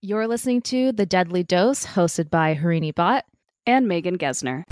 [0.00, 3.24] You're listening to The Deadly Dose, hosted by Harini Bot
[3.66, 4.62] and Megan Gesner.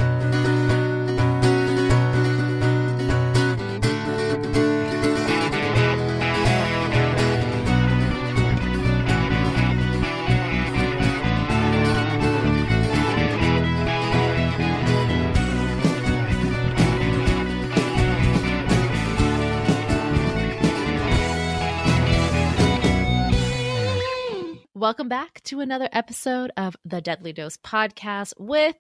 [24.77, 28.77] Welcome back to another episode of the Deadly Dose podcast with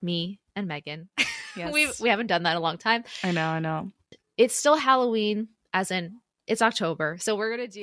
[0.00, 1.08] me and Megan.
[1.56, 1.72] Yes.
[1.72, 3.02] we we haven't done that in a long time.
[3.24, 3.90] I know, I know.
[4.36, 7.80] It's still Halloween, as in it's October, so we're gonna do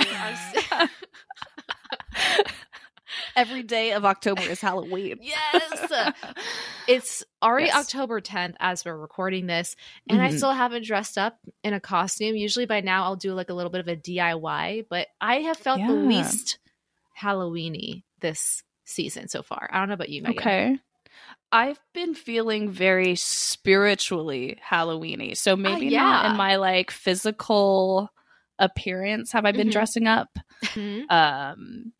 [0.71, 0.89] our.
[3.35, 5.17] Every day of October is Halloween.
[5.21, 6.13] yes,
[6.87, 7.77] it's already Yes.
[7.77, 9.75] October 10th as we're recording this,
[10.07, 10.37] and I Mhm.
[10.37, 12.35] still haven't dressed up in a costume.
[12.35, 15.57] Usually by now I'll do like a little bit of a DIY, but I have
[15.57, 16.59] felt the least
[17.19, 19.69] Halloweeny this season so far.
[19.71, 20.37] I don't know about you, Megan.
[20.39, 20.77] Okay.
[21.51, 25.37] I've been feeling very spiritually Halloweeny.
[25.37, 26.31] So maybe not yeah.
[26.31, 28.09] in my like physical
[28.59, 29.71] appearance have I been Mhm.
[29.73, 30.29] dressing up.
[30.63, 31.11] Mhm.
[31.11, 31.93] Um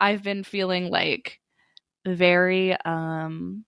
[0.00, 1.40] I've been feeling like
[2.06, 3.64] very um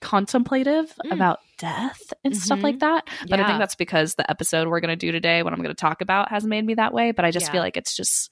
[0.00, 1.12] contemplative Mm.
[1.12, 3.08] about death and stuff like that.
[3.28, 5.74] But I think that's because the episode we're going to do today, what I'm going
[5.74, 7.12] to talk about, has made me that way.
[7.12, 7.52] But I just Yeah.
[7.52, 8.30] feel like it's just,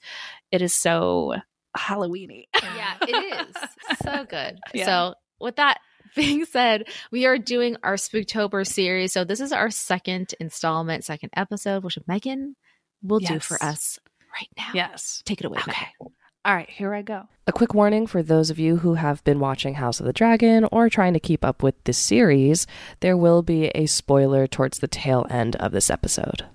[0.51, 1.35] it is so
[1.75, 2.45] Halloweeny.
[2.53, 3.55] yeah, it is
[4.03, 4.57] so good.
[4.73, 4.85] Yeah.
[4.85, 5.79] So, with that
[6.15, 9.13] being said, we are doing our Spooktober series.
[9.13, 12.55] So, this is our second installment, second episode, which Megan
[13.01, 13.99] will do for us
[14.33, 14.71] right now.
[14.73, 15.21] Yes.
[15.25, 15.59] Take it away.
[15.59, 15.71] Okay.
[15.99, 16.13] Megan.
[16.45, 17.23] All right, here I go.
[17.47, 20.67] A quick warning for those of you who have been watching House of the Dragon
[20.71, 22.67] or trying to keep up with this series,
[22.99, 26.45] there will be a spoiler towards the tail end of this episode.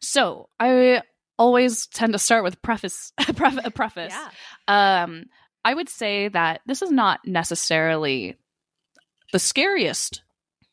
[0.00, 1.02] So I
[1.42, 4.14] always tend to start with preface, a preface.
[4.14, 5.02] Yeah.
[5.02, 5.24] Um,
[5.64, 8.36] I would say that this is not necessarily
[9.32, 10.22] the scariest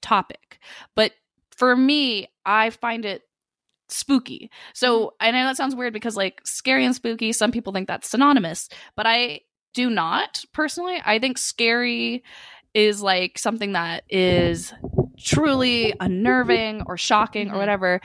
[0.02, 0.60] topic,
[0.96, 1.12] but
[1.58, 3.24] for me, I find it
[3.88, 4.52] spooky.
[4.76, 8.08] So I know that sounds weird because like scary and spooky, some people think that's
[8.08, 9.42] synonymous, but I
[9.74, 11.02] do not personally.
[11.04, 12.24] I think scary
[12.76, 14.72] is like something that is
[15.18, 17.58] truly unnerving or shocking or Mhm.
[17.58, 18.02] whatever.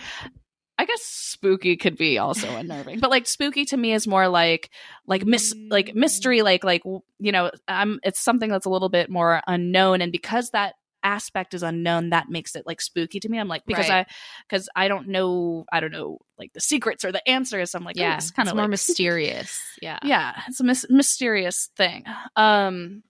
[0.77, 4.71] I guess spooky could be also unnerving, but like spooky to me is more like
[5.07, 9.09] like mis like mystery, like like you know, I'm it's something that's a little bit
[9.09, 10.75] more unknown, and because that
[11.05, 13.39] aspect is unknown, that makes it like spooky to me.
[13.39, 14.07] I'm like because Right.
[14.09, 14.13] I
[14.49, 17.75] because I don't know I don't know like the secrets or the answers.
[17.75, 18.11] I'm like Yeah.
[18.11, 19.61] yeah, it's kind of more like, mysterious.
[19.83, 19.99] Yeah.
[20.03, 22.05] yeah, it's a mys- mysterious thing.
[22.37, 23.03] Um,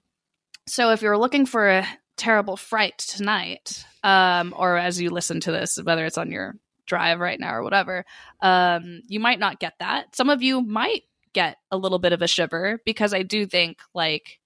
[0.67, 1.87] so if you're looking for a
[2.17, 7.21] terrible fright tonight, um, or as you listen to this, whether it's on your drive
[7.21, 8.05] right now or whatever,
[8.41, 10.15] um, you might not get that.
[10.15, 11.03] Some of you might
[11.33, 14.39] get a little bit of a shiver because I do think like,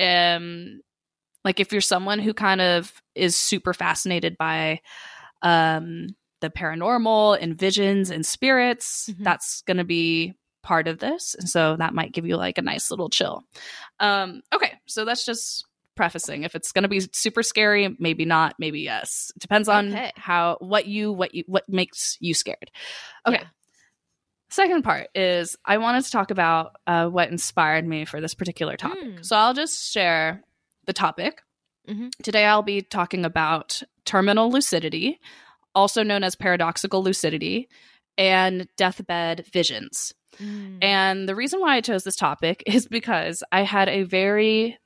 [0.00, 0.80] um,
[1.44, 4.80] like if you're someone who kind of is super fascinated by,
[5.42, 6.08] um,
[6.40, 9.24] the paranormal and visions and spirits, Mhm.
[9.24, 11.34] that's going to be part of this.
[11.38, 13.42] And so that might give you like a nice little chill.
[14.00, 15.64] Um, okay, so that's just
[15.98, 16.44] prefacing.
[16.44, 19.30] If it's going to be super scary, maybe not, maybe yes.
[19.36, 20.12] It depends on Okay.
[20.16, 22.70] how what you what you what makes you scared.
[23.26, 23.40] Okay.
[23.42, 23.48] Yeah.
[24.50, 28.76] Second part is I wanted to talk about uh, what inspired me for this particular
[28.78, 29.04] topic.
[29.04, 29.24] Mm.
[29.26, 30.42] So I'll just share
[30.86, 31.42] the topic.
[31.86, 32.10] Mhm.
[32.22, 35.20] Today I'll be talking about terminal lucidity,
[35.74, 37.68] also known as paradoxical lucidity,
[38.16, 40.14] and deathbed visions.
[40.40, 40.78] Mm.
[40.82, 44.78] And the reason why I chose this topic is because I had a very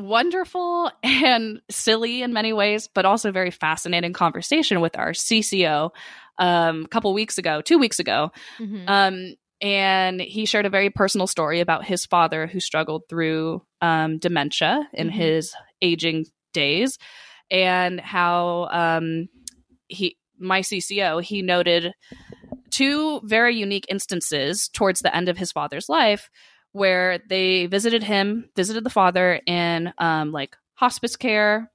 [0.00, 5.90] wonderful and silly in many ways, but also very fascinating conversation with our CCO
[6.38, 8.30] um, a couple weeks ago, two weeks ago.
[8.58, 8.84] Mhm.
[8.88, 14.18] Um, and he shared a very personal story about his father who struggled through um,
[14.18, 15.12] dementia in Mhm.
[15.12, 16.98] his aging days
[17.50, 19.28] and how um,
[19.88, 21.92] he my CCO he noted
[22.70, 26.30] two very unique instances towards the end of his father's life
[26.72, 31.70] where they visited him visited the father in um, like hospice care.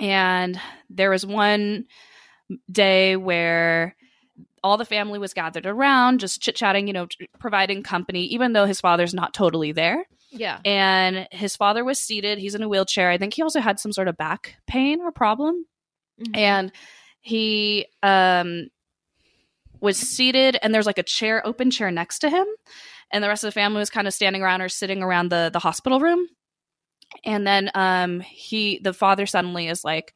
[0.00, 0.60] And
[0.90, 1.86] there was one
[2.70, 3.94] day where
[4.62, 7.06] all the family was gathered around just chit-chatting you know
[7.38, 10.04] providing company even though his father's not totally there.
[10.30, 10.58] Yeah.
[10.64, 12.38] and his father was seated.
[12.38, 13.08] He's in a wheelchair.
[13.08, 15.66] I think he also had some sort of back pain or problem.
[16.20, 16.36] Mhm.
[16.36, 16.72] and
[17.20, 18.68] he um
[19.80, 22.46] was seated and there's like a chair open chair next to him
[23.12, 25.50] and the rest of the family was kind of standing around or sitting around the
[25.52, 26.26] the hospital room
[27.24, 30.14] and then um he the father suddenly is like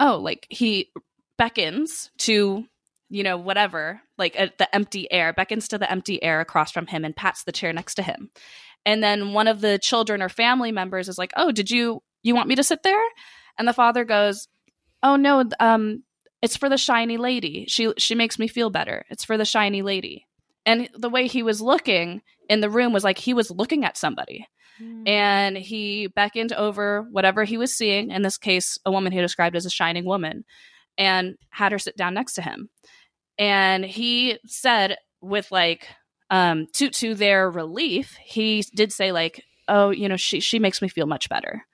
[0.00, 0.90] oh like he
[1.38, 2.64] beckons to
[3.10, 6.86] you know whatever like at the empty air beckons to the empty air across from
[6.86, 8.30] him and pats the chair next to him
[8.86, 12.34] And then one of the children or family members is like, "Oh, did you you
[12.36, 13.02] want me to sit there?"
[13.58, 14.48] And the father goes,
[15.02, 16.04] "Oh no, um
[16.42, 17.66] it's for the shiny lady.
[17.68, 19.06] She she makes me feel better.
[19.10, 20.26] It's for the shiny lady."
[20.66, 23.96] And the way he was looking in the room was like he was looking at
[23.96, 24.46] somebody.
[24.80, 25.08] Mm.
[25.08, 29.56] And he beckoned over whatever he was seeing, in this case, a woman he described
[29.56, 30.44] as a shining woman,
[30.98, 32.70] and had her sit down next to him.
[33.38, 35.88] And he said, with like,
[36.30, 40.82] um, to to their relief, he did say like, "Oh, you know, she she makes
[40.82, 41.64] me feel much better."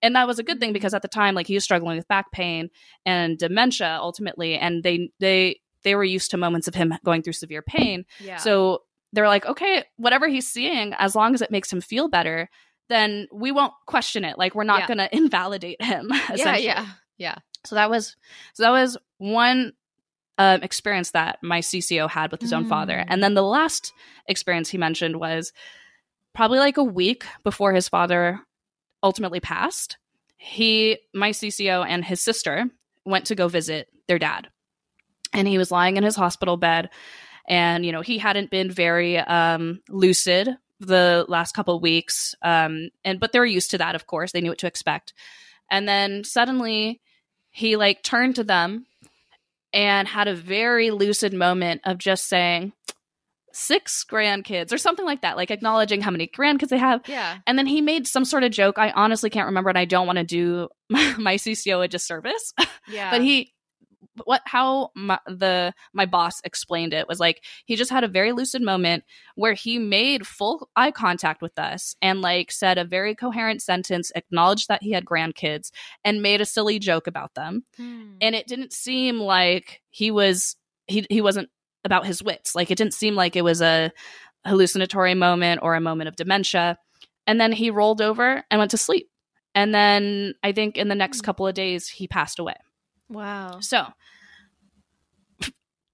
[0.00, 2.08] And that was a good thing because at the time, like he was struggling with
[2.08, 2.70] back pain
[3.04, 7.32] and dementia ultimately, and they they they were used to moments of him going through
[7.34, 8.04] severe pain.
[8.20, 8.36] yeah.
[8.36, 8.82] So
[9.12, 12.48] they're like, okay, whatever he's seeing, as long as it makes him feel better,
[12.88, 14.36] then we won't question it.
[14.38, 14.86] Like we're not Yeah.
[14.86, 16.10] going to invalidate him.
[16.34, 16.86] yeah, yeah,
[17.16, 17.36] yeah.
[17.64, 18.16] So that was
[18.54, 19.72] so that was one
[20.38, 23.06] um, experience that my CCO had with his own father, Mm.
[23.08, 23.92] and then the last
[24.28, 25.52] experience he mentioned was
[26.34, 28.40] probably like a week before his father
[29.02, 29.96] ultimately passed.
[30.36, 32.66] He, my CCO, and his sister
[33.04, 34.48] went to go visit their dad,
[35.32, 36.90] and he was lying in his hospital bed,
[37.48, 42.90] and you know he hadn't been very um, lucid the last couple of weeks, um,
[43.04, 45.12] and but they were used to that, of course, they knew what to expect,
[45.70, 47.00] and then suddenly
[47.50, 48.86] he like turned to them
[49.72, 52.72] and had a very lucid moment of just saying
[53.52, 57.00] six grandkids or something like that like acknowledging how many grandkids they have.
[57.08, 57.38] Yeah.
[57.46, 58.78] and then he made some sort of joke.
[58.78, 62.54] I honestly can't remember and i don't want to do my cco a disservice.
[62.88, 63.10] Yeah.
[63.10, 63.52] but he
[64.24, 68.32] what how my, the my boss explained it was like he just had a very
[68.32, 69.04] lucid moment
[69.34, 74.10] where he made full eye contact with us and like said a very coherent sentence
[74.14, 75.70] acknowledged that he had grandkids
[76.04, 77.64] and made a silly joke about them.
[77.76, 78.14] Hmm.
[78.20, 80.56] and it didn't seem like he was
[80.86, 81.48] he he wasn't
[81.84, 82.54] about his wits.
[82.54, 83.92] Like it didn't seem like it was a
[84.46, 86.78] hallucinatory moment or a moment of dementia.
[87.26, 89.08] And then he rolled over and went to sleep.
[89.54, 91.24] And then i think in the next Hmm.
[91.24, 92.54] couple of days he passed away
[93.08, 93.58] wow.
[93.60, 93.86] so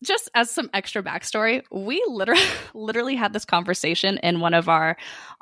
[0.05, 2.41] just as some extra backstory we literally
[2.75, 4.97] literally had this conversation in one of our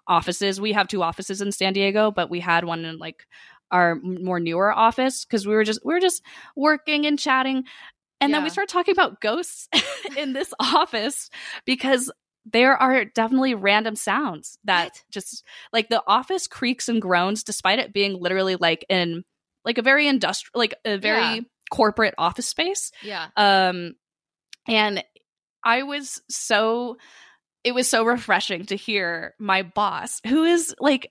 [0.07, 3.27] offices we have two offices in san diego but we had one in like
[3.71, 6.23] our more newer office because we were just we were just
[6.57, 7.65] working and chatting
[8.21, 9.69] and then we started talking about ghosts
[10.17, 11.29] in this office
[11.65, 12.11] because
[12.45, 15.05] there are definitely random sounds that What?
[15.11, 19.25] just like the office creaks and groans despite it being literally like in
[19.65, 21.41] like a very industrial like a very Yeah.
[21.73, 22.93] Corporate office space.
[23.03, 23.29] Yeah.
[23.37, 23.95] um
[24.69, 25.03] and
[25.65, 26.97] i was so
[27.65, 31.11] it was so refreshing to hear my boss who is like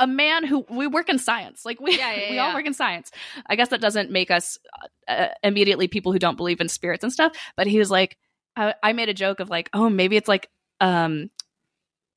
[0.00, 1.64] a man who we work in science.
[1.64, 3.10] Like we Yeah, yeah, we all work in science.
[3.48, 4.56] I guess that doesn't make us
[5.08, 8.16] uh, immediately people who don't believe in spirits and stuff but he was like
[8.54, 10.48] I, I made a joke of like oh maybe it's like
[10.80, 11.30] um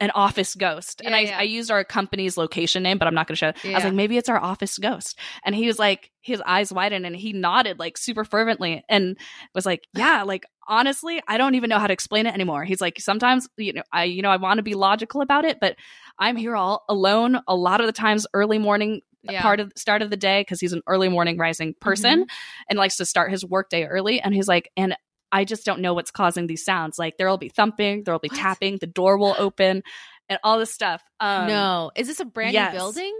[0.02, 1.38] an office ghost and I, yeah.
[1.38, 3.66] I used our company's location name but i'm not going to show it.
[3.66, 7.06] i was like maybe it's our office ghost and he was like his eyes widened
[7.06, 9.18] and he nodded like super fervently and
[9.54, 12.82] was like yeah like honestly i don't even know how to explain it anymore he's
[12.82, 15.76] like sometimes you know i you know i want to be logical about it but
[16.18, 19.42] i'm here all alone a lot of the times early morning uh, Yeah.
[19.44, 22.64] part of start of the day because he's an early morning rising person mm-hmm.
[22.70, 24.96] and likes to start his work day early and he's like and
[25.32, 28.38] i just don't know what's causing these sounds like there'll be thumping there'll be What?
[28.40, 29.84] tapping the door will open
[30.30, 31.92] and all this stuff um no.
[31.96, 32.72] Is this a brand yes.
[32.74, 33.20] new building?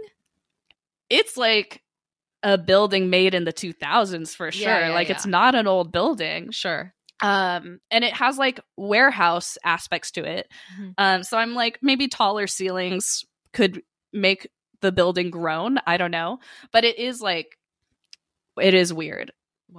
[1.10, 1.82] it's like
[2.42, 5.14] a building made in the 2000s for sure Yeah, yeah, like yeah.
[5.14, 6.92] it's not an old building Sure.
[7.22, 10.48] um and it has like warehouse aspects to it
[10.78, 10.94] Mhm.
[10.98, 13.82] um so i'm like maybe taller ceilings could
[14.12, 14.48] make
[14.80, 16.38] the building groan i don't know
[16.72, 17.56] but it is like
[18.60, 19.32] it is weird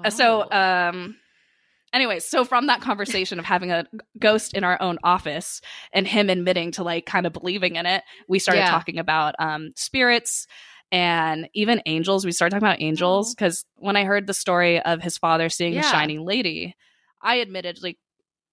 [0.03, 1.15] Uh, so um
[1.93, 3.85] anyway so from that conversation of having a
[4.19, 5.61] ghost in our own office
[5.93, 8.69] and him admitting to like kind of believing in it we started Yeah.
[8.71, 10.47] talking about um spirits
[10.91, 15.01] and even angels we started talking about angels because when i heard the story of
[15.01, 15.91] his father seeing the Yeah.
[15.91, 16.75] shining lady
[17.21, 17.97] i admitted like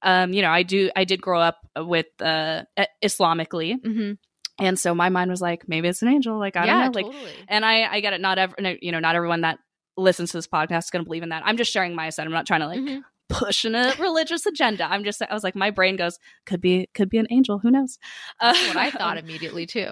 [0.02, 2.62] um you know i do i did grow up with uh
[3.02, 4.18] islamically Mhm.
[4.58, 7.00] and so my mind was like maybe it's an angel like i yeah, don't know
[7.02, 7.32] like totally.
[7.48, 8.20] and I, I get it.
[8.20, 9.58] Not every, you know, not everyone that
[9.96, 11.42] listens to this podcast is going to believe in that.
[11.44, 12.26] I'm just sharing my side.
[12.26, 13.02] I'm not trying to like Mhm.
[13.30, 14.84] Push in a religious agenda.
[14.84, 17.58] I'm just, I was like, my brain goes, could be, could be an angel.
[17.58, 17.98] Who knows?
[18.40, 19.90] That's what I uh, thought immediately too.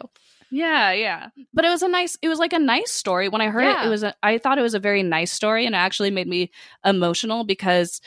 [0.50, 1.28] yeah, yeah.
[1.54, 3.28] But it was a nice, it was like a nice story.
[3.28, 5.66] When I heard it, it was, a, I thought it was a very nice story,
[5.66, 6.50] and it actually made me
[6.84, 8.00] emotional because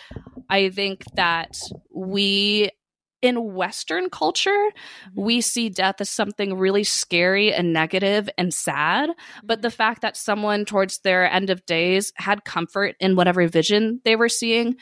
[0.49, 1.57] I think that
[1.93, 2.71] we
[3.21, 5.21] in Western culture, mm-hmm.
[5.21, 9.09] we see death as something really scary and negative and sad.
[9.43, 9.61] But mm-hmm.
[9.61, 14.15] the fact that someone towards their end of days had comfort in whatever vision they
[14.15, 14.75] were seeing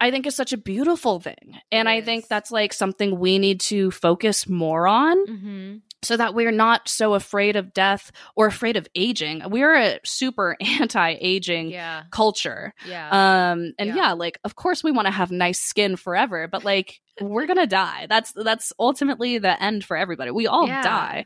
[0.00, 1.56] I think is such a beautiful thing.
[1.72, 5.76] And I think that's like something we need to focus more on Mm-hmm.
[6.02, 9.42] so that we're not so afraid of death or afraid of aging.
[9.48, 12.02] We're a super anti-aging Yeah.
[12.10, 12.74] culture.
[12.86, 13.08] Yeah.
[13.52, 13.96] Um and Yeah.
[13.96, 14.12] yeah.
[14.12, 17.66] like of course we want to have nice skin forever, but like we're going to
[17.66, 18.06] die.
[18.08, 20.30] That's that's ultimately the end for everybody.
[20.32, 20.82] We all Yeah.
[20.82, 21.24] die.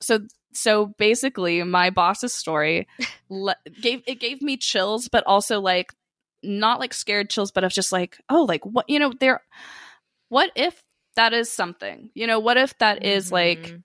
[0.00, 0.20] So
[0.52, 2.88] so basically my boss's story
[3.28, 5.92] le- gave it gave me chills but also like
[6.42, 9.40] not like scared chills but of just like oh like what you know there
[10.28, 10.82] what if
[11.16, 13.82] that is something you know what if that is like Mhm.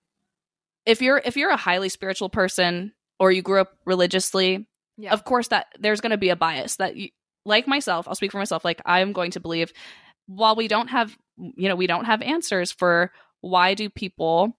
[0.85, 5.12] if you're if you're a highly spiritual person or you grew up religiously yeah.
[5.12, 7.09] of course that there's going to be a bias that you
[7.45, 9.74] like myself i'll speak for myself like i'm going to believe
[10.27, 14.57] while we don't have you know we don't have answers for why do people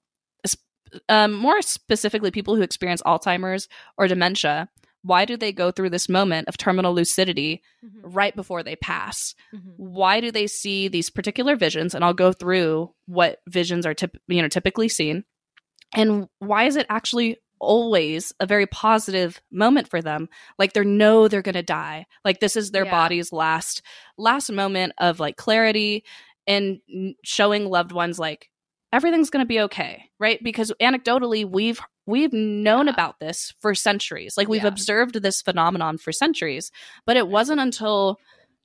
[1.09, 4.69] um, more specifically people who experience alzheimer's or dementia
[5.07, 8.01] why do they go through this moment of terminal lucidity Mhm.
[8.03, 9.75] right before they pass Mhm.
[9.77, 14.19] why do they see these particular visions and i'll go through what visions are typ-
[14.29, 15.25] you know typically seen
[15.95, 21.27] and why is it actually always a very positive moment for them like they know
[21.27, 22.91] they're going to die like this is their Yeah.
[22.91, 23.81] body's last
[24.19, 26.05] last moment of like clarity
[26.47, 26.81] and
[27.25, 28.51] showing loved ones like
[28.93, 32.93] everything's going to be okay right because anecdotally we've we've known Yeah.
[32.93, 34.69] about this for centuries like we've Yeah.
[34.69, 36.71] observed this phenomenon for centuries
[37.05, 38.19] but it wasn't until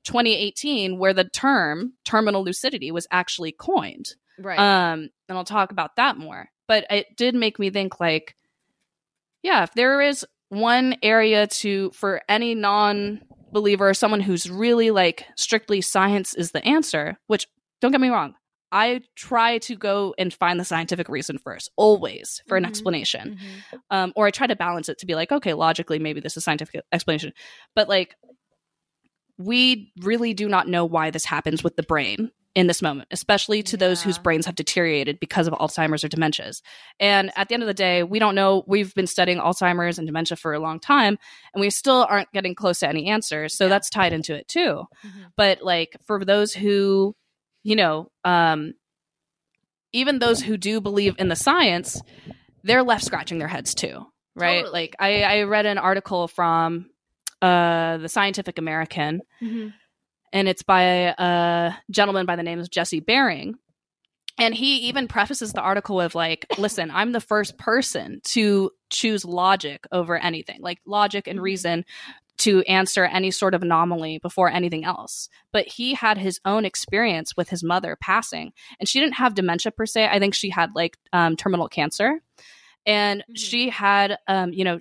[0.04, 4.58] 2018 where the term terminal lucidity was actually coined Right.
[4.60, 8.36] um and i'll talk about that more but it did make me think like
[9.44, 15.26] yeah if there is one area to for any non-believer or someone who's really like
[15.38, 17.48] strictly science is the answer which
[17.80, 18.34] don't get me wrong
[18.72, 22.68] i try to go and find the scientific reason first always for an Mhm.
[22.68, 23.80] explanation Mhm.
[23.90, 26.44] um, or I try to balance it to be like, okay, logically, maybe this is
[26.46, 27.34] scientific explanation,
[27.76, 28.16] but like,
[29.38, 33.64] we really do not know why this happens with the brain in this moment, especially
[33.64, 36.62] to those whose brains have deteriorated because of Alzheimer's or dementias.
[37.00, 38.64] And at the end of the day, we don't know.
[38.68, 41.18] We've been studying Alzheimer's and dementia for a long time,
[41.54, 43.56] and we still aren't getting close to any answers.
[43.56, 43.70] So Yeah.
[43.70, 45.32] that's tied into it too Mhm.
[45.38, 47.16] but like for those who
[47.64, 48.74] you know um
[49.94, 52.02] even those who do believe in the science
[52.64, 54.72] they're left scratching their heads too right Totally.
[54.82, 56.90] like i i read an article from
[57.42, 59.74] uh the scientific american Mhm.
[60.34, 60.82] and it's by
[61.18, 63.56] a gentleman by the name of jesse Bering.
[64.38, 69.26] and he even prefaces the article with like listen i'm the first person to choose
[69.26, 71.44] logic over anything like logic and Mhm.
[71.44, 71.86] reason
[72.42, 75.30] to answer any sort of anomaly before anything else.
[75.52, 79.72] But he had his own experience with his mother passing and she didn't have dementia
[79.72, 80.08] per se.
[80.08, 82.22] I think she had like um, terminal cancer.
[82.86, 83.38] And Mhm.
[83.38, 84.80] she had um, you know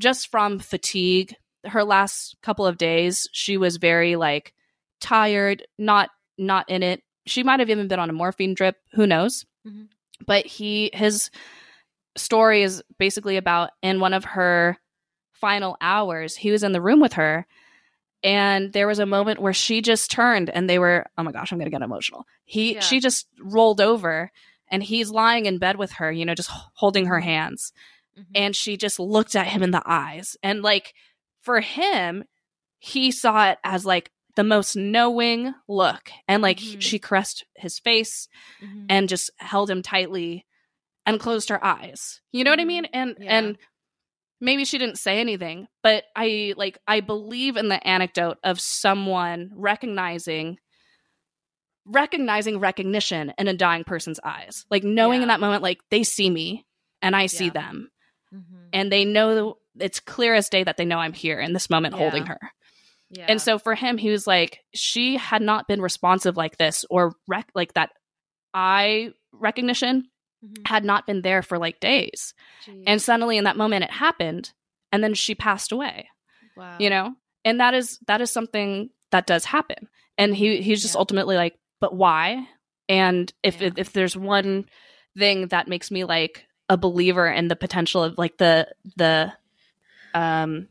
[0.00, 1.34] just from fatigue
[1.66, 4.52] her last couple of days she was very like
[5.00, 7.02] tired not not in it.
[7.26, 9.44] She might have even been on a morphine drip who knows?
[9.66, 9.88] Mhm.
[10.26, 11.30] but he his
[12.16, 14.76] story is basically about in one of her
[15.44, 17.46] final hours he was in the room with her
[18.22, 21.52] and there was a moment where she just turned and they were oh my gosh
[21.52, 22.80] i'm gonna get emotional he Yeah.
[22.80, 24.30] she just rolled over
[24.70, 27.72] and he's lying in bed with her you know just holding her hands
[28.18, 28.24] Mhm.
[28.34, 30.94] and she just looked at him in the eyes and like
[31.40, 32.24] for him
[32.78, 36.80] he saw it as like the most knowing look and like Mhm.
[36.80, 38.28] she caressed his face
[38.62, 38.86] Mhm.
[38.88, 40.46] and just held him tightly
[41.06, 43.36] and closed her eyes you know what i mean and Yeah.
[43.38, 43.58] and
[44.40, 49.50] maybe she didn't say anything but i like i believe in the anecdote of someone
[49.54, 50.58] recognizing
[51.86, 56.30] recognizing recognition in a dying person's eyes like knowing in that moment like they see
[56.30, 56.64] me
[57.02, 57.50] and i see Yeah.
[57.50, 57.90] them
[58.34, 58.68] Mhm.
[58.72, 61.94] and they know it's clear as day that they know I'm here in this moment
[61.94, 62.38] holding her.
[63.10, 63.26] yeah.
[63.28, 67.12] And so for him, he was like, she had not been responsive like this or
[67.26, 67.90] rec- like that
[68.54, 70.04] eye recognition
[70.44, 70.66] Mhm.
[70.68, 72.34] had not been there for like days.
[72.66, 72.84] Jeez.
[72.86, 74.52] And suddenly in that moment it happened
[74.92, 76.08] and then she passed away,
[76.56, 76.76] wow.
[76.78, 77.14] you know?
[77.44, 79.88] And that is that is something that does happen.
[80.18, 80.98] And he he's just Yeah.
[81.00, 82.46] ultimately like, but why?
[82.88, 83.68] And if Yeah.
[83.68, 84.66] if, if there's one
[85.16, 89.32] thing that makes me like a believer in the potential of like the the
[90.14, 90.68] um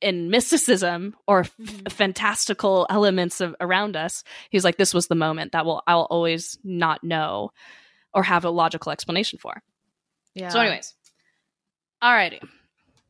[0.00, 1.92] in mysticism or f- Mhm.
[1.92, 6.58] fantastical elements of around us he's like this was the moment that will i'll always
[6.64, 7.50] not know
[8.14, 9.62] or have a logical explanation for.
[10.34, 10.48] Yeah.
[10.48, 10.94] so anyways.
[12.02, 12.40] Alrighty.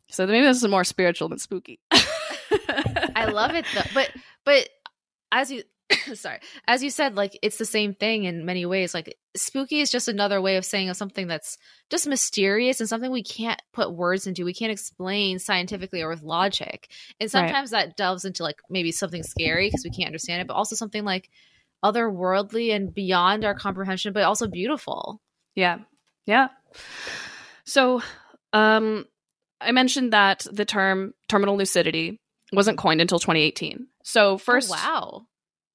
[0.08, 1.78] So maybe this is more spiritual than spooky.
[1.90, 3.82] I love it though.
[3.94, 4.10] But
[4.44, 4.68] but
[5.30, 5.62] as you
[6.14, 6.38] sorry.
[6.66, 8.94] As you said like it's the same thing in many ways.
[8.94, 11.58] Like spooky is just another way of saying of something that's
[11.90, 14.44] just mysterious and something we can't put words into.
[14.44, 16.90] We can't explain scientifically or with logic.
[17.20, 20.54] And sometimes that delves into like maybe something scary because we can't understand it but
[20.54, 21.30] also something like
[21.84, 25.20] otherworldly and beyond our comprehension but also beautiful
[25.54, 25.78] Yeah.
[26.26, 26.48] Yeah.
[27.64, 28.02] So,
[28.52, 29.06] um,
[29.60, 32.20] I mentioned that the term terminal lucidity
[32.52, 33.86] wasn't coined until 2018.
[34.04, 35.26] So, first, oh, wow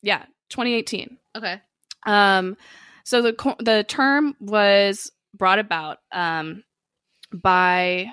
[0.06, 1.18] yeah, 2018.
[1.36, 1.60] okay
[2.06, 2.56] Um,
[3.04, 6.64] so the the term was brought about um,
[7.34, 8.06] by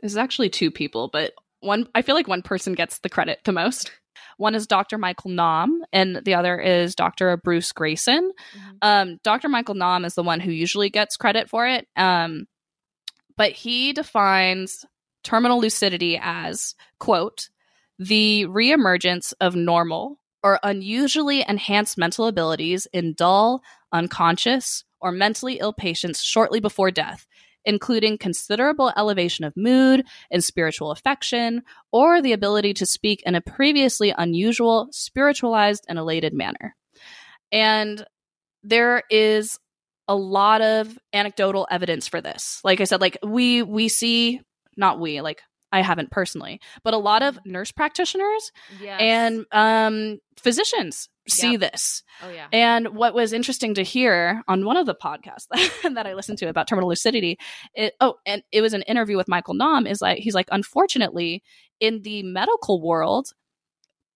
[0.00, 3.40] this is actually two people, but one I feel like one person gets the credit
[3.44, 3.92] the most.
[4.36, 4.98] One is Dr.
[4.98, 7.36] Michael Nahm, and the other is Dr.
[7.38, 8.30] Bruce Greyson.
[8.54, 8.78] Mhm.
[8.82, 9.48] Um, Dr.
[9.48, 11.88] Michael Nahm is the one who usually gets credit for it.
[11.96, 12.46] Um,
[13.36, 14.84] but he defines
[15.24, 17.48] terminal lucidity as, quote,
[17.98, 25.72] the reemergence of normal or unusually enhanced mental abilities in dull, unconscious, or mentally ill
[25.72, 27.26] patients shortly before death,
[27.64, 33.40] including considerable elevation of mood and spiritual affection, or the ability to speak in a
[33.40, 36.74] previously unusual, spiritualized, and elated manner.
[37.50, 38.04] And
[38.62, 39.58] there is
[40.08, 42.60] a lot of anecdotal evidence for this.
[42.64, 44.40] Like I said, like we we see
[44.76, 50.18] not we, like I haven't personally, but a lot of nurse practitioners yeah and um
[50.38, 51.60] physicians see Yep.
[51.60, 52.02] this.
[52.22, 56.06] oh yeah And what was interesting to hear on one of the podcasts that, that
[56.06, 57.38] I listened to about terminal lucidity,
[57.74, 59.88] it, oh, and it was an interview with Michael Nahm.
[59.88, 61.42] Is like he's like, unfortunately,
[61.80, 63.28] in the medical world,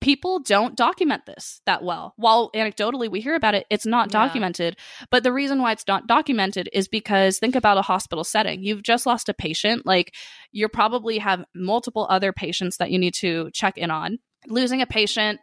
[0.00, 2.12] people don't document this that well.
[2.16, 4.24] While anecdotally we hear about it, it's not Yeah.
[4.26, 4.76] documented.
[5.10, 8.62] But the reason why it's not documented is because think about a hospital setting.
[8.62, 9.86] You've just lost a patient.
[9.86, 10.14] Like
[10.52, 14.18] you probably have multiple other patients that you need to check in on.
[14.48, 15.40] Losing a patient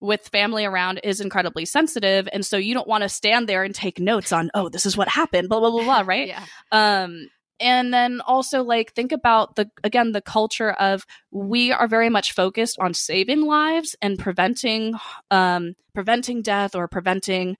[0.00, 2.28] with family around is incredibly sensitive.
[2.32, 4.96] And so you don't want to stand there and take notes on oh this is
[4.96, 6.28] what happened blah blah blah blah right?
[6.28, 6.44] Yeah.
[6.72, 7.28] Um
[7.60, 12.32] and then also like think about the again the culture of we are very much
[12.32, 14.94] focused on saving lives and preventing
[15.30, 17.56] um preventing death or preventing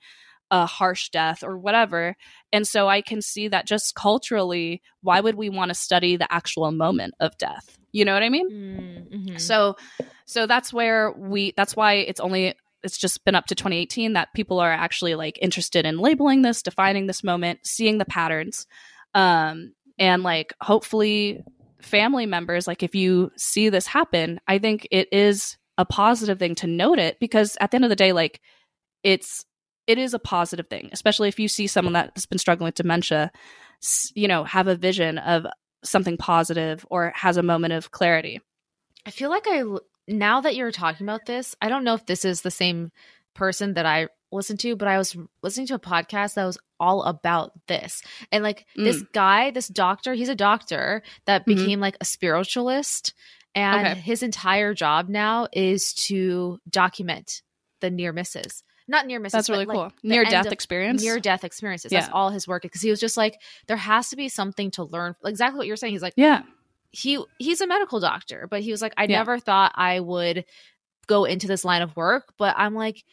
[0.50, 2.16] a harsh death or whatever
[2.52, 6.33] and so i can see that just culturally why would we want to study the
[6.33, 8.49] actual moment of death you know what i mean
[9.10, 9.39] Mm-hmm.
[9.39, 9.76] so
[10.25, 14.32] so that's where we that's why it's only it's just been up to 2018 that
[14.34, 18.67] people are actually like interested in labeling this, defining this moment, seeing the patterns.
[19.15, 21.43] Um and like hopefully
[21.82, 26.54] family members like if you see this happen, I think it is a positive thing
[26.56, 28.41] to note it because at the end of the day like
[29.02, 29.45] it's
[29.91, 32.76] it is a positive thing, especially if you see someone that has been struggling with
[32.76, 33.33] dementia,
[34.15, 35.47] you know, have a vision of
[35.83, 38.41] something positive or has a moment of clarity.
[39.05, 39.65] I feel like I
[40.07, 42.93] now that you're talking about this, I don't know if this is the same
[43.35, 47.03] person that I listened to, but I was listening to a podcast that was all
[47.03, 48.03] about this.
[48.31, 51.47] And like this guy, this doctor, he's a doctor that Mhm.
[51.47, 53.13] became like a spiritualist
[53.57, 54.00] and Okay.
[54.00, 57.43] his entire job now is to document
[57.81, 58.63] the near misses.
[58.88, 59.32] Not near misses.
[59.32, 59.93] That's really like, cool.
[60.02, 61.02] Near death experience.
[61.02, 61.90] near death experiences.
[61.90, 62.12] That's Yeah.
[62.12, 65.14] all his work because he was just like there has to be something to learn.
[65.25, 65.93] Exactly what you're saying.
[65.93, 66.43] He's like yeah.
[66.90, 69.19] he he's a medical doctor, but he was like, I Yeah.
[69.19, 70.45] never thought I would
[71.06, 73.04] go into this line of work, but I'm like,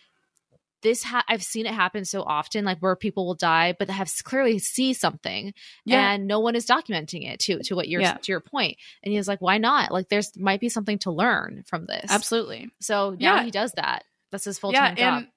[0.84, 3.94] this ha- I've seen it happen so often, like where people will die, but they
[3.96, 5.54] have clearly see something,
[5.86, 6.12] Yeah.
[6.12, 7.40] and no one is documenting it.
[7.42, 8.14] To to what you're Yeah.
[8.14, 9.92] to your point, and he was like, why not?
[9.92, 12.06] Like, there's might be something to learn from this.
[12.12, 12.70] Absolutely.
[12.80, 13.44] So now Yeah.
[13.44, 14.04] he does that.
[14.32, 14.88] That's his full Yeah.
[14.90, 15.18] time job.
[15.24, 15.28] And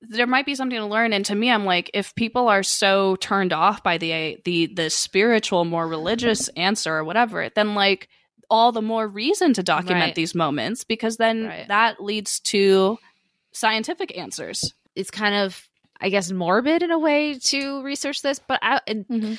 [0.00, 1.12] there might be something to learn.
[1.12, 4.90] And to me, I'm like, if people are so turned off by the the the
[4.90, 8.08] spiritual, more religious answer or whatever, then like
[8.50, 10.14] all the more reason to document Right.
[10.14, 11.68] these moments because then Right.
[11.68, 12.98] that leads to
[13.52, 14.72] scientific answers.
[14.94, 15.68] It's kind of,
[16.00, 19.34] I guess, morbid in a way to research this, but I, and mm-hmm.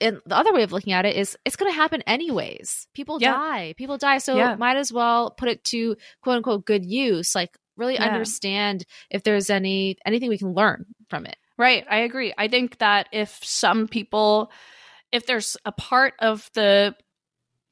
[0.00, 2.86] and the other way of looking at it is it's going to happen anyways.
[2.94, 3.32] People Yeah.
[3.34, 3.74] die.
[3.76, 4.18] People die.
[4.18, 4.56] So Yeah.
[4.56, 7.34] might as well put it to quote unquote good use.
[7.34, 8.04] Like really Yeah.
[8.04, 11.36] understand if there's any anything we can learn from it.
[11.58, 11.84] Right.
[11.90, 12.32] I agree.
[12.38, 14.52] I think that if some people,
[15.12, 16.94] if there's a part of the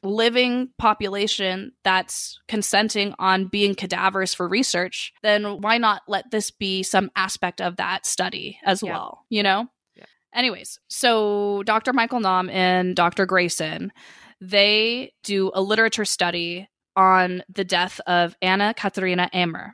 [0.05, 6.83] living population that's consenting on being cadavers for research, then why not let this be
[6.83, 8.93] some aspect of that study as Yeah.
[8.93, 9.25] well?
[9.29, 9.69] You know?
[9.97, 10.05] Yeah.
[10.35, 11.93] Anyways, so Dr.
[11.93, 13.27] Michael Nahm and Dr.
[13.27, 13.91] Greyson,
[14.41, 19.73] they do a literature study on the death of Anna Katharina Ehmer.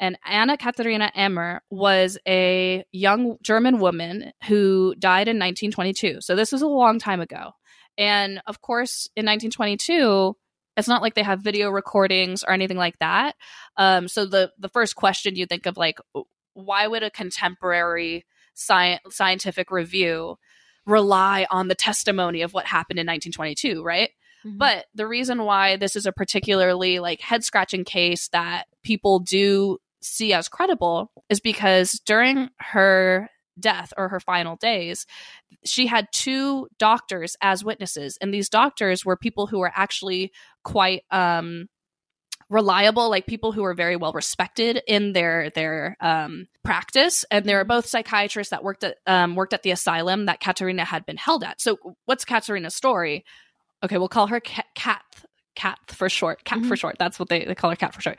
[0.00, 6.22] And Anna Katharina Ehmer was a young German woman who died in 1922.
[6.22, 7.52] So this was a long time ago.
[7.98, 10.36] And of course, in 1922,
[10.76, 13.36] It's not like they have video recordings or anything like that.
[13.76, 15.98] Um, so the the first question you think of like,
[16.54, 20.38] why would a contemporary sci- scientific review
[20.86, 24.10] rely on the testimony of what happened in 1922, right?
[24.46, 24.56] Mhm.
[24.56, 29.78] But the reason why this is a particularly like head scratching case that people do
[30.02, 35.06] see as credible is because during her death or her final days,
[35.64, 38.16] she had two doctors as witnesses.
[38.20, 40.32] And these doctors were people who were actually
[40.64, 41.68] quite um
[42.48, 47.24] reliable like people who were very well respected in their their um practice.
[47.30, 50.84] And they were both psychiatrists that worked at um worked at the asylum that Katerina
[50.84, 51.60] had been held at.
[51.60, 53.24] So what's Katerina's story?
[53.84, 54.40] Okay we'll call her
[54.74, 55.02] Kat
[55.60, 56.78] Kat for short cat for Mhm.
[56.78, 58.18] short that's what they, they call her cat for short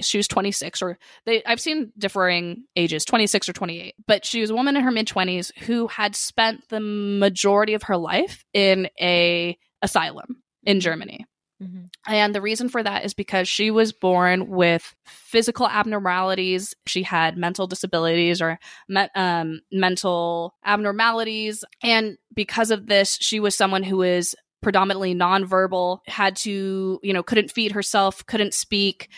[0.00, 4.50] she was 26 or they I've seen differing ages 26 or 28 but she was
[4.50, 8.88] a woman in her mid 20s who had spent the majority of her life in
[9.00, 11.26] a asylum in Germany
[11.62, 11.90] Mhm.
[12.08, 16.74] and the reason for that is because she was born with physical abnormalities.
[16.86, 21.62] She had mental disabilities or me- um, mental abnormalities.
[21.82, 27.22] And because of this, she was someone who was predominantly nonverbal, had to, you know,
[27.22, 29.08] couldn't feed herself, couldn't speak,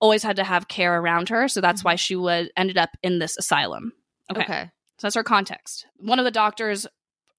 [0.00, 1.48] always had to have care around her.
[1.48, 1.84] So that's Mhm.
[1.84, 3.92] why she was ended up in this asylum.
[4.30, 4.42] Okay.
[4.42, 4.70] okay.
[4.98, 5.86] So that's her context.
[5.96, 6.86] One of the doctors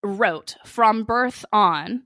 [0.03, 2.03] wrote from birth on.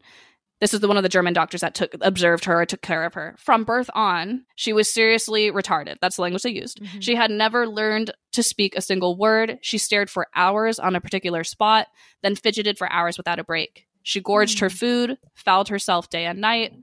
[0.60, 3.04] This is the one of the German doctors that took observed her, or took care
[3.04, 3.36] of her.
[3.40, 5.96] From birth on, she was seriously retarded.
[6.02, 6.80] That's the language they used.
[6.80, 7.02] Mhm.
[7.02, 9.58] She had never learned to speak a single word.
[9.64, 11.88] She stared for hours on a particular spot,
[12.22, 13.88] then fidgeted for hours without a break.
[14.04, 14.78] She gorged her Mm.
[14.80, 16.74] food, fouled herself day and night,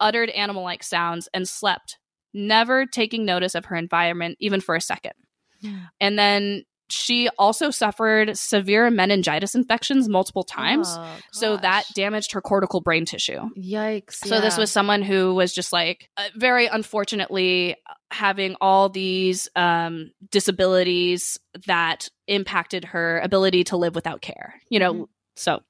[0.00, 1.98] uttered animal like sounds, and slept,
[2.34, 5.12] never taking notice of her environment even for a second.
[5.60, 5.86] Yeah.
[6.00, 10.86] And then she also suffered severe meningitis infections multiple times.
[10.88, 13.40] Oh, so that damaged her cortical brain tissue.
[13.58, 14.16] Yikes.
[14.24, 17.74] So this was someone who was just like uh, very unfortunately
[18.12, 24.54] having all these um, disabilities that impacted her ability to live without care.
[24.68, 25.08] You know, Mhm.
[25.34, 25.62] so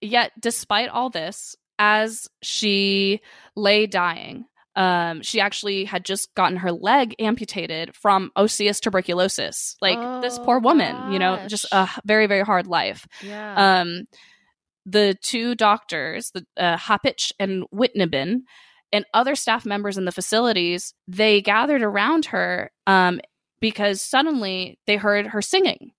[0.00, 3.20] yet despite all this, as she
[3.54, 9.76] lay dying, um, she actually had just gotten her leg amputated from osseous tuberculosis.
[9.80, 13.80] Like this Oh, poor woman, you know, just a very very hard life yeah.
[13.80, 14.04] um,
[14.86, 18.42] the two doctors, the uh, Happich and Wittneben,
[18.92, 23.20] and other staff members in the facilities, they gathered around her um,
[23.60, 25.90] because suddenly they heard her singing.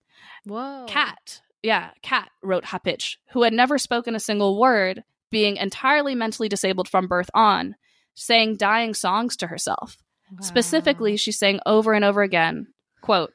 [0.45, 0.85] Whoa.
[0.87, 6.49] Kat, yeah, Kat wrote Happich, who had never spoken a single word, being entirely mentally
[6.49, 7.75] disabled from birth on,
[8.15, 9.97] sang dying songs to herself.
[10.41, 12.67] Specifically, she sang over and over again,
[13.01, 13.33] quote,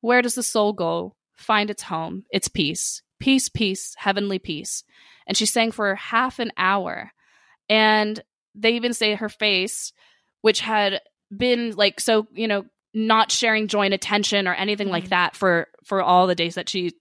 [0.00, 1.14] Where does the soul go?
[1.34, 3.02] Find its home, its peace.
[3.18, 4.84] Peace, peace, heavenly peace.
[5.26, 7.12] And she sang for half an hour.
[7.70, 8.22] And
[8.54, 9.92] they even say her face,
[10.42, 11.00] which had
[11.34, 15.08] been like so, you know, not sharing joint attention or anything like Mhm.
[15.08, 16.92] that for for all the days that she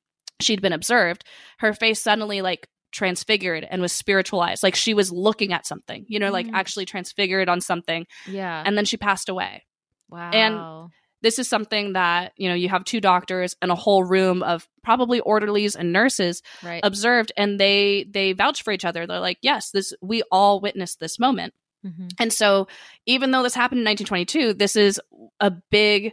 [0.43, 1.23] she'd been observed,
[1.59, 4.61] her face suddenly like transfigured and was spiritualized.
[4.63, 6.53] Like she was looking at something, you know, like Mm.
[6.53, 8.05] actually transfigured on something.
[8.27, 8.61] Yeah.
[8.65, 9.63] And then she passed away
[10.09, 10.29] wow.
[10.31, 10.91] And
[11.23, 14.67] this is something that you know you have two doctors and a whole room of
[14.83, 16.81] probably orderlies and nurses right.
[16.83, 20.99] observed and they they vouch for each other they're like yes this we all witnessed
[20.99, 21.53] this moment
[21.85, 22.11] Mhm.
[22.19, 22.67] and so
[23.05, 24.99] even though this happened in 1922 this is
[25.39, 26.11] a big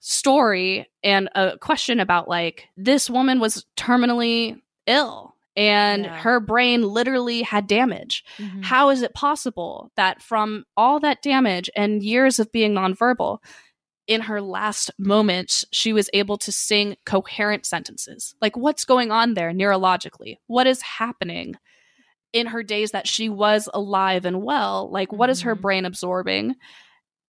[0.00, 6.18] story and a question about like this woman was terminally ill and Yeah.
[6.20, 8.64] her brain literally had damage Mhm.
[8.64, 13.38] how is it possible that from all that damage and years of being nonverbal,
[14.06, 18.34] in her last moments, she was able to sing coherent sentences?
[18.40, 20.38] Like, what's going on there neurologically?
[20.46, 21.56] What is happening
[22.32, 24.88] in her days that she was alive and well?
[24.90, 25.60] Like, what is her Mhm.
[25.60, 26.54] brain absorbing?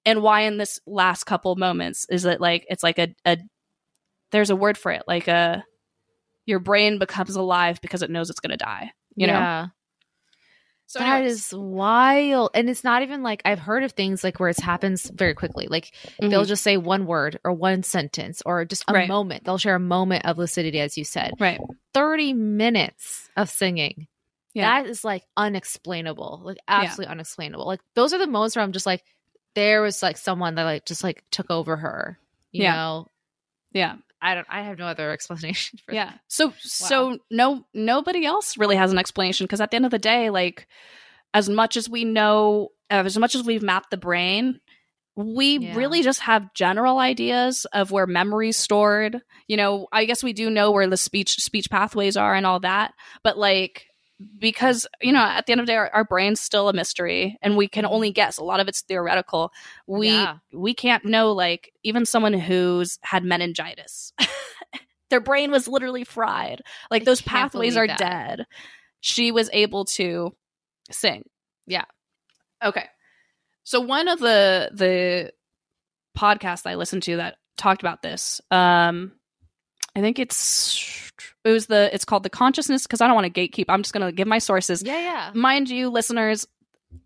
[0.09, 3.37] And why in this last couple moments is it like it's like a, a
[4.31, 5.63] there's a word for it, like a
[6.45, 8.91] your brain becomes alive because it knows it's gonna die.
[9.15, 9.33] You know?
[9.33, 9.67] yeah.
[10.87, 12.49] So that is wild.
[12.55, 15.67] And it's not even like I've heard of things like where it happens very quickly.
[15.69, 16.47] Like they'll Mhm.
[16.47, 19.07] just say one word or one sentence or just a Right.
[19.07, 19.43] moment.
[19.43, 21.33] They'll share a moment of lucidity, as you said.
[21.39, 21.59] right.
[21.93, 24.07] 30 minutes of singing.
[24.55, 24.81] Yeah.
[24.81, 26.41] That is like unexplainable.
[26.43, 27.67] Like absolutely unexplainable.
[27.67, 29.03] Like those are the moments where I'm just like,
[29.59, 32.17] there was like someone that like just like took over her.
[32.51, 32.75] You Yeah.
[32.75, 33.07] know?
[33.73, 33.95] Yeah.
[34.21, 36.13] I don't I have no other explanation for Yeah.
[36.27, 39.99] So so no nobody else really has an explanation because at the end of the
[39.99, 40.67] day, like
[41.33, 44.59] as much as we know, uh, as much as we've mapped the brain,
[45.15, 45.75] we Yeah.
[45.75, 49.21] really just have general ideas of where memory's stored.
[49.47, 52.61] You know, I guess we do know where the speech speech pathways are and all
[52.61, 52.93] that,
[53.23, 53.85] but like
[54.37, 57.37] because you know at the end of the day our, our, brain's still a mystery
[57.41, 58.37] and we can only guess.
[58.37, 59.51] A lot of it's theoretical.
[59.87, 60.37] We yeah.
[60.51, 64.13] we can't know like even someone who's had meningitis.
[65.09, 66.61] Their brain was literally fried.
[66.91, 67.97] Like I those pathways are that.
[67.97, 68.45] dead.
[69.01, 70.35] She was able to
[70.91, 71.23] sing.
[71.65, 71.85] Yeah.
[72.63, 72.85] Okay.
[73.63, 75.31] So one of the the
[76.17, 79.13] podcasts i listened to that talked about this um
[79.99, 81.09] i think it's
[81.45, 83.65] it was the it's called the consciousness because I don't want to gatekeep.
[83.69, 84.83] I'm just going to give my sources.
[84.83, 85.31] Yeah, yeah.
[85.33, 86.47] Mind you, listeners,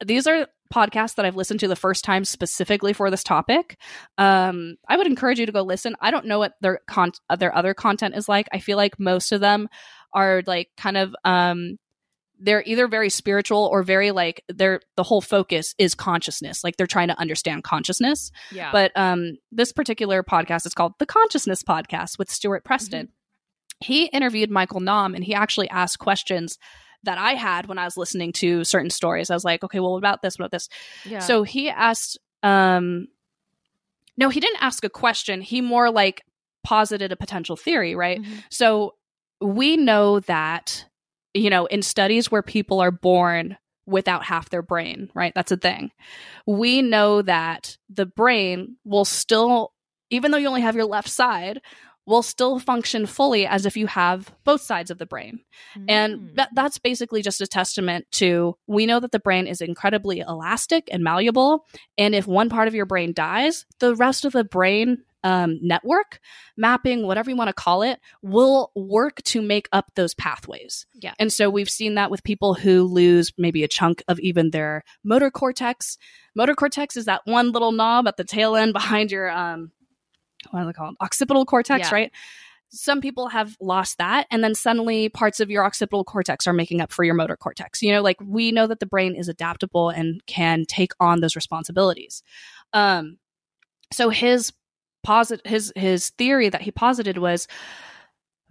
[0.03, 3.77] these are podcasts that I've listened to the first time specifically for this topic.
[4.17, 5.95] Um, I would encourage you to go listen.
[6.01, 8.47] I don't know what their con- their other content is like.
[8.51, 9.69] I feel like most of them
[10.13, 11.77] are like kind of um
[12.39, 16.87] they're either very spiritual or very like they're the whole focus is consciousness like they're
[16.87, 22.17] trying to understand consciousness yeah but um this particular podcast is called the consciousness podcast
[22.17, 23.13] with stuart preston mm-hmm
[23.83, 26.57] he interviewed Michael Nahm and he actually asked questions
[27.03, 29.29] that I had when I was listening to certain stories.
[29.29, 30.39] I was like, okay, well, what about this?
[30.39, 30.69] What about this?
[31.05, 31.19] Yeah.
[31.19, 33.07] So he asked, um,
[34.15, 35.41] no, he didn't ask a question.
[35.41, 36.23] He more like
[36.63, 38.21] posited a potential theory, right?
[38.21, 38.33] Mm-hmm.
[38.49, 38.95] So
[39.41, 40.85] we know that,
[41.33, 45.33] you know, in studies where people are born without half their brain, right?
[45.35, 45.91] That's a thing.
[46.47, 49.73] We know that the brain will still,
[50.09, 51.59] even though you only have your left side,
[52.05, 55.39] will still function fully as if you have both sides of the brain.
[55.77, 55.85] Mm.
[55.87, 60.19] And that, that's basically just a testament to we know that the brain is incredibly
[60.19, 61.65] elastic and malleable.
[61.97, 66.19] And if one part of your brain dies, the rest of the brain um, network,
[66.57, 70.85] mapping, whatever you want to call it, will work to make up those pathways.
[71.01, 71.13] Yeah.
[71.19, 74.83] And so we've seen that with people who lose maybe a chunk of even their
[75.03, 75.97] motor cortex.
[76.35, 79.71] Motor cortex is that one little knob at the tail end behind your um,
[80.51, 80.95] what are they called?
[81.01, 81.93] Occipital cortex, yeah.
[81.93, 82.11] right?
[82.69, 86.81] Some people have lost that, and then suddenly parts of your occipital cortex are making
[86.81, 87.83] up for your motor cortex.
[87.83, 91.35] You know, like we know that the brain is adaptable and can take on those
[91.35, 92.23] responsibilities.
[92.73, 93.19] Um,
[93.91, 94.51] so his
[95.03, 97.47] posit his his theory that he posited was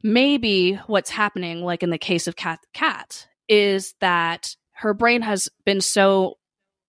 [0.02, 5.48] maybe what's happening, like in the case of Cat Cat, is that her brain has
[5.64, 6.38] been so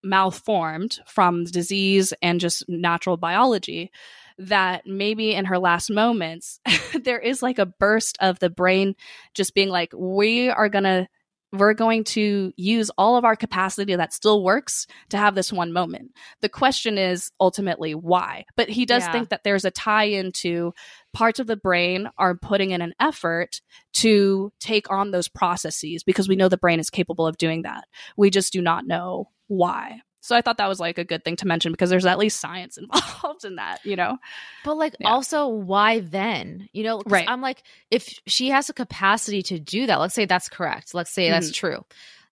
[0.02, 3.90] malformed from disease and just natural biology
[4.38, 6.60] that maybe in her last moments,
[7.04, 8.94] there is like a burst of the brain
[9.32, 11.08] just being like, we are going to
[11.58, 15.72] we're going to use all of our capacity that still works to have this one
[15.72, 16.12] moment.
[16.40, 18.44] The question is ultimately why.
[18.56, 19.12] But he does yeah.
[19.12, 20.74] think that there's a tie into
[21.12, 23.60] parts of the brain are putting in an effort
[23.94, 27.84] to take on those processes because we know the brain is capable of doing that.
[28.16, 30.00] We just do not know why.
[30.24, 32.40] So I thought that was like a good thing to mention because there's at least
[32.40, 34.16] science involved in that, you know.
[34.64, 35.10] But like yeah.
[35.10, 36.66] also why then?
[36.72, 37.28] You know, right.
[37.28, 40.94] I'm like if she has a capacity to do that, let's say that's correct.
[40.94, 41.32] Let's say mm-hmm.
[41.32, 41.84] that's true.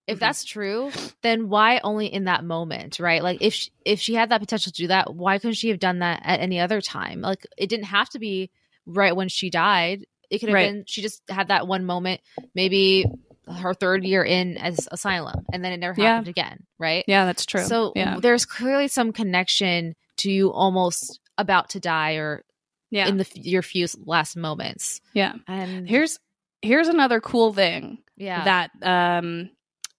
[0.06, 0.20] If mm-hmm.
[0.20, 3.22] that's true, then why only in that moment, right?
[3.22, 5.78] Like if she, if she had that potential to do that, why couldn't she have
[5.78, 7.20] done that at any other time?
[7.20, 8.50] Like it didn't have to be
[8.86, 10.06] right when she died.
[10.30, 10.72] It could have right.
[10.72, 12.22] been she just had that one moment,
[12.54, 13.04] maybe
[13.48, 16.30] her third year in as asylum and then it never happened yeah.
[16.30, 17.04] again right?
[17.06, 17.64] Yeah that's true.
[17.64, 18.18] So yeah.
[18.20, 22.44] there's clearly some connection to you almost about to die or
[22.90, 23.08] yeah.
[23.08, 25.00] in the your few last moments.
[25.12, 25.34] Yeah.
[25.48, 26.18] And here's
[26.60, 28.44] here's another cool thing yeah.
[28.44, 29.50] that um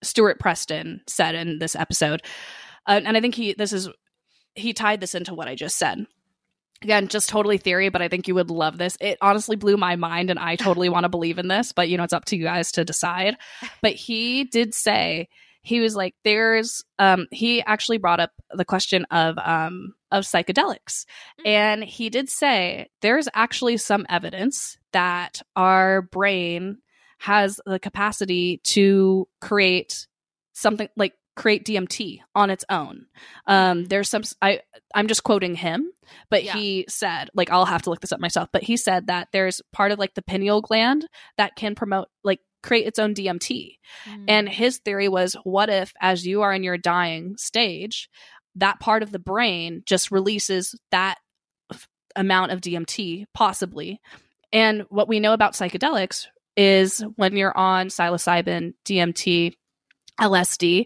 [0.02, 2.22] stuart preston said in this episode.
[2.86, 3.88] Uh, and i think he this is
[4.56, 6.06] he tied this into what i just said
[6.84, 8.98] again just totally theory but i think you would love this.
[9.00, 11.98] It honestly blew my mind and i totally want to believe in this but you
[11.98, 13.38] know it's up to you guys to decide.
[13.82, 15.28] But he did say
[15.62, 21.06] he was like there's um he actually brought up the question of um of psychedelics.
[21.40, 21.48] Mm-hmm.
[21.48, 26.78] and he did say there's actually some evidence that our brain
[27.20, 30.08] has the capacity to create
[30.54, 33.08] something like create DMT on its own.
[33.48, 34.62] Um, there's some I
[34.94, 35.92] I'm just quoting him,
[36.30, 36.54] but yeah.
[36.54, 38.50] he said like I'll have to look this up myself.
[38.52, 42.40] But he said that there's part of like the pineal gland that can promote like
[42.62, 43.78] create its own DMT.
[44.06, 44.26] Mm.
[44.28, 48.10] And his theory was what if as you are in your dying stage,
[48.56, 51.18] that part of the brain just releases that
[51.72, 54.00] f- amount of DMT possibly.
[54.52, 59.56] And what we know about psychedelics is when you're on psilocybin, DMT,
[60.20, 60.86] LSD,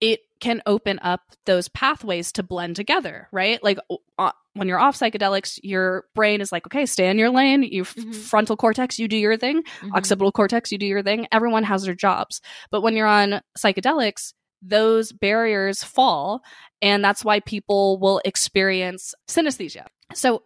[0.00, 3.62] it can open up those pathways to blend together, right?
[3.62, 3.78] Like
[4.18, 7.62] uh, when you're off psychedelics, your brain is like, okay, stay in your lane.
[7.62, 8.12] You mm-hmm.
[8.12, 9.62] frontal cortex, you do your thing.
[9.62, 9.94] Mm-hmm.
[9.94, 11.26] Occipital cortex, you do your thing.
[11.32, 12.40] Everyone has their jobs.
[12.70, 14.32] But when you're on psychedelics,
[14.62, 16.42] those barriers fall,
[16.82, 19.86] and that's why people will experience synesthesia.
[20.14, 20.42] So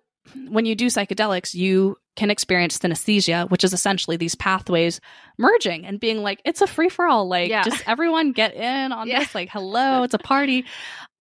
[0.49, 5.01] when you do psychedelics, you can experience synesthesia, which is essentially these pathways
[5.39, 7.27] merging and being like, it's a free for all.
[7.29, 7.63] Like, Yeah.
[7.65, 9.21] just everyone get in on Yeah.
[9.21, 9.35] this.
[9.35, 10.65] Like, hello, it's a party.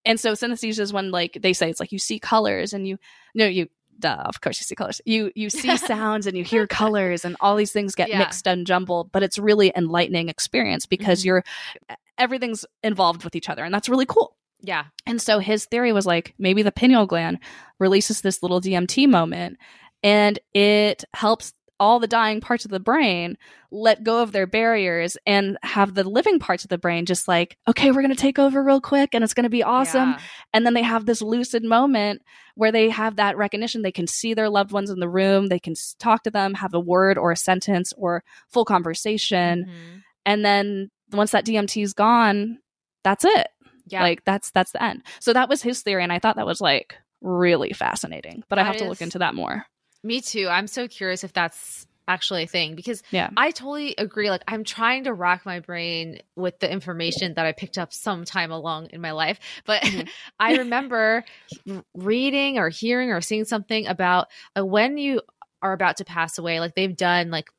[0.06, 2.98] And so synesthesia is when like they say it's like you see colors and you
[3.36, 3.68] no you
[4.00, 7.36] duh of course you see colors you you see sounds and you hear colors and
[7.40, 8.18] all these things get Yeah.
[8.18, 11.26] mixed and jumbled but it's really enlightening experience because Mhm.
[11.26, 11.44] you're
[12.18, 14.86] everything's involved with each other and that's really cool Yeah.
[15.06, 17.39] and so his theory was like maybe the pineal gland
[17.80, 19.58] releases this little DMT moment
[20.04, 23.36] and it helps all the dying parts of the brain
[23.71, 27.58] let go of their barriers and have the living parts of the brain just like,
[27.67, 30.10] okay, we're going to take over real quick and it's going to be awesome.
[30.12, 30.19] Yeah.
[30.54, 32.21] And then they have this lucid moment
[32.54, 33.82] where they have that recognition.
[33.82, 36.76] They can see their loved ones in the room, they can talk to them, have
[36.76, 39.65] a word or a sentence or full conversation.
[39.67, 40.02] Mhm.
[40.28, 42.60] And then once that DMT is gone,
[43.04, 43.47] that's it
[43.91, 44.04] Yeah.
[44.04, 46.62] like that's that's the end so that was his theory and i thought that was
[46.62, 49.65] like really fascinating but i That have to look into that more
[50.04, 50.47] Me too.
[50.49, 53.30] I'm so curious if that's actually a thing because Yeah.
[53.38, 54.32] I totally agree.
[54.32, 58.51] Like I'm trying to rack my brain with the information that I picked up sometime
[58.51, 59.39] along in my life.
[59.65, 60.10] But Mhm.
[60.39, 61.23] I remember
[61.93, 64.27] reading or hearing or seeing something about
[64.58, 65.21] uh, when you
[65.62, 67.49] are about to pass away, like they've done like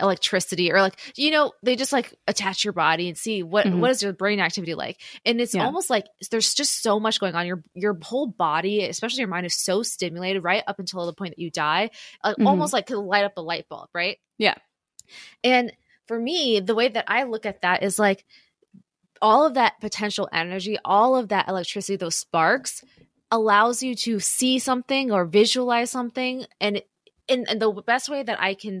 [0.00, 3.78] electricity or like you know they just like attach your body and see what Mhm.
[3.80, 5.64] what is your brain activity like and it's Yeah.
[5.64, 9.46] almost like there's just so much going on your your whole body especially your mind
[9.46, 11.90] is so stimulated right up until the point that you die
[12.24, 12.46] like Mhm.
[12.46, 14.54] almost like could light up a light bulb right Yeah.
[15.44, 15.72] and
[16.08, 18.24] for me the way that i look at that is like
[19.20, 22.82] all of that potential energy all of that electricity those sparks
[23.30, 26.82] allows you to see something or visualize something and
[27.28, 28.80] and, and the best way that i can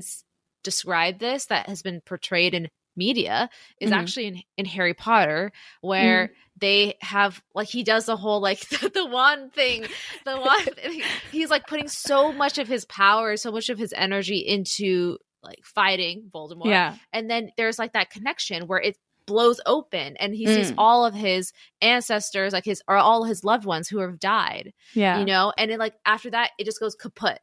[0.62, 3.48] describe this that has been portrayed in media
[3.80, 3.94] is Mhm.
[3.96, 6.32] actually in, in harry potter where Mm-hmm.
[6.58, 9.86] they have like he does the whole like the, the wand thing
[10.26, 13.94] the wand he- he's like putting so much of his power so much of his
[13.94, 19.58] energy into like fighting voldemort yeah and then there's like that connection where it blows
[19.64, 20.74] open and he sees Mm.
[20.78, 25.18] all of his ancestors like his or all his loved ones who have died yeah
[25.18, 27.38] you know and then like after that it just goes kaput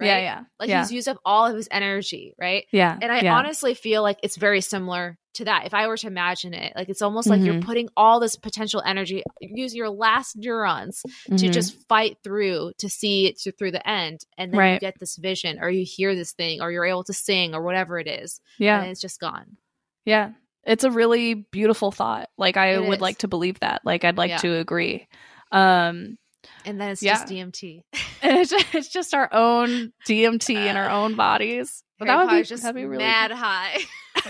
[0.00, 0.06] right?
[0.06, 0.18] yeah.
[0.18, 0.80] Yeah like yeah.
[0.82, 2.64] he's used up all of his energy right?
[2.72, 3.36] Yeah and i yeah.
[3.36, 6.72] honestly feel like it's very similar to that if i were to imagine it.
[6.76, 7.64] Like it's almost like you're Mhm.
[7.64, 11.52] putting all this potential energy use your last neurons to Mhm.
[11.52, 15.16] just fight through to see it to, through the end and then you get this
[15.16, 18.40] vision or you hear this thing or you're able to sing or whatever it is
[18.58, 18.80] yeah.
[18.80, 19.56] and it's just gone.
[20.04, 20.30] Yeah.
[20.66, 22.30] It's a really beautiful thought.
[22.38, 23.00] Like i It would is.
[23.00, 23.82] like to believe that.
[23.84, 24.38] Like i'd like Yeah.
[24.38, 25.08] to agree.
[25.52, 26.16] Um
[26.64, 27.14] and then it's Yeah.
[27.14, 27.80] just dmt
[28.22, 32.42] it's just, it's just our own dmt in our own bodies but that Harry would
[32.42, 33.78] be just that'd be really mad high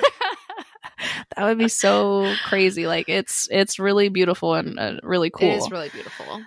[1.36, 5.56] that would be so crazy like it's it's really beautiful and uh, really cool It
[5.56, 6.42] is really beautiful.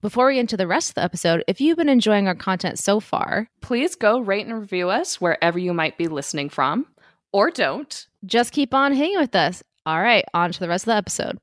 [0.00, 2.78] Before we get into the rest of the episode, if you've been enjoying our content
[2.78, 6.86] so far, Please go rate and review us wherever you might be listening from,
[7.32, 8.06] or don't.
[8.24, 9.60] just keep on hanging with us.
[9.84, 11.38] All right, on to the rest of the episode.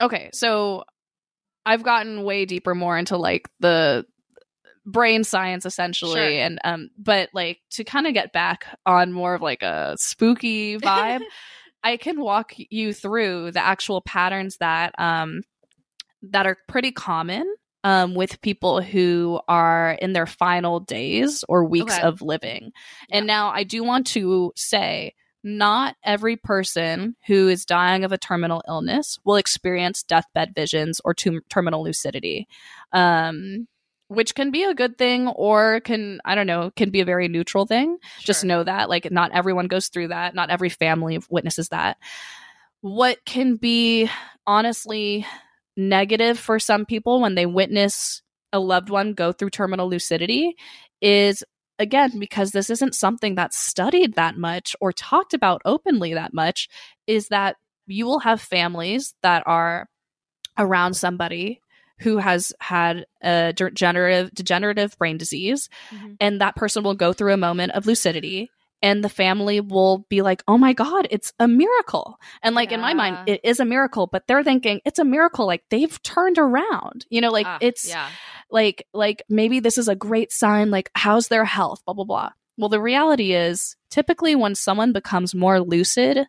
[0.00, 0.82] okay so
[1.66, 4.04] i've gotten way deeper more into like the
[4.84, 6.40] brain science essentially Sure.
[6.40, 10.76] and um but like to kind of get back on more of like a spooky
[10.78, 11.20] vibe
[11.84, 15.42] i can walk you through the actual patterns that um
[16.22, 17.52] that are pretty common
[17.84, 22.02] um, with people who are in their final days or weeks Okay.
[22.06, 22.70] of living.
[23.10, 28.18] And now I do want to say not every person who is dying of a
[28.18, 32.46] terminal illness will experience deathbed visions or terminal lucidity.
[32.92, 33.66] Um,
[34.08, 37.28] which can be a good thing or can I don't know, can be a very
[37.28, 37.96] neutral thing.
[38.20, 41.96] Just know that like not everyone goes through that, not every family witnesses that.
[42.82, 44.10] What can be
[44.46, 45.26] honestly
[45.76, 50.56] negative for some people when they witness a loved one go through terminal lucidity
[51.00, 51.42] is
[51.82, 56.68] again because this isn't something that's studied that much or talked about openly that much
[57.06, 59.88] is that you will have families that are
[60.56, 61.60] around somebody
[61.98, 66.16] who has had a degenerative degenerative brain disease Mhm.
[66.20, 68.50] and that person will go through a moment of lucidity
[68.82, 72.18] and the family will be like oh my god it's a miracle.
[72.42, 75.46] And like in my mind it is a miracle but they're thinking it's a miracle
[75.46, 77.06] like they've turned around.
[77.08, 78.08] You know like Ah, it's yeah,
[78.50, 81.82] like like maybe this is a great sign like how's their health?
[81.84, 82.30] Blah blah blah.
[82.58, 86.26] Well the reality is typically when someone becomes more lucid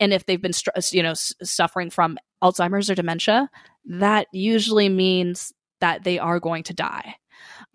[0.00, 0.52] and if they've been
[0.90, 3.48] you know suffering from alzheimer's or dementia
[3.86, 7.16] that usually means that they are going to die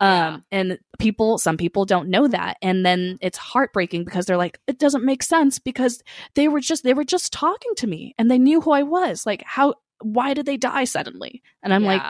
[0.00, 2.56] um and people some people don't know that.
[2.62, 6.02] And then it's heartbreaking because they're like it doesn't make sense because
[6.34, 9.26] they were just they were just talking to me and they knew who i was.
[9.26, 11.42] Like how why did they die suddenly?
[11.62, 12.02] And i'm like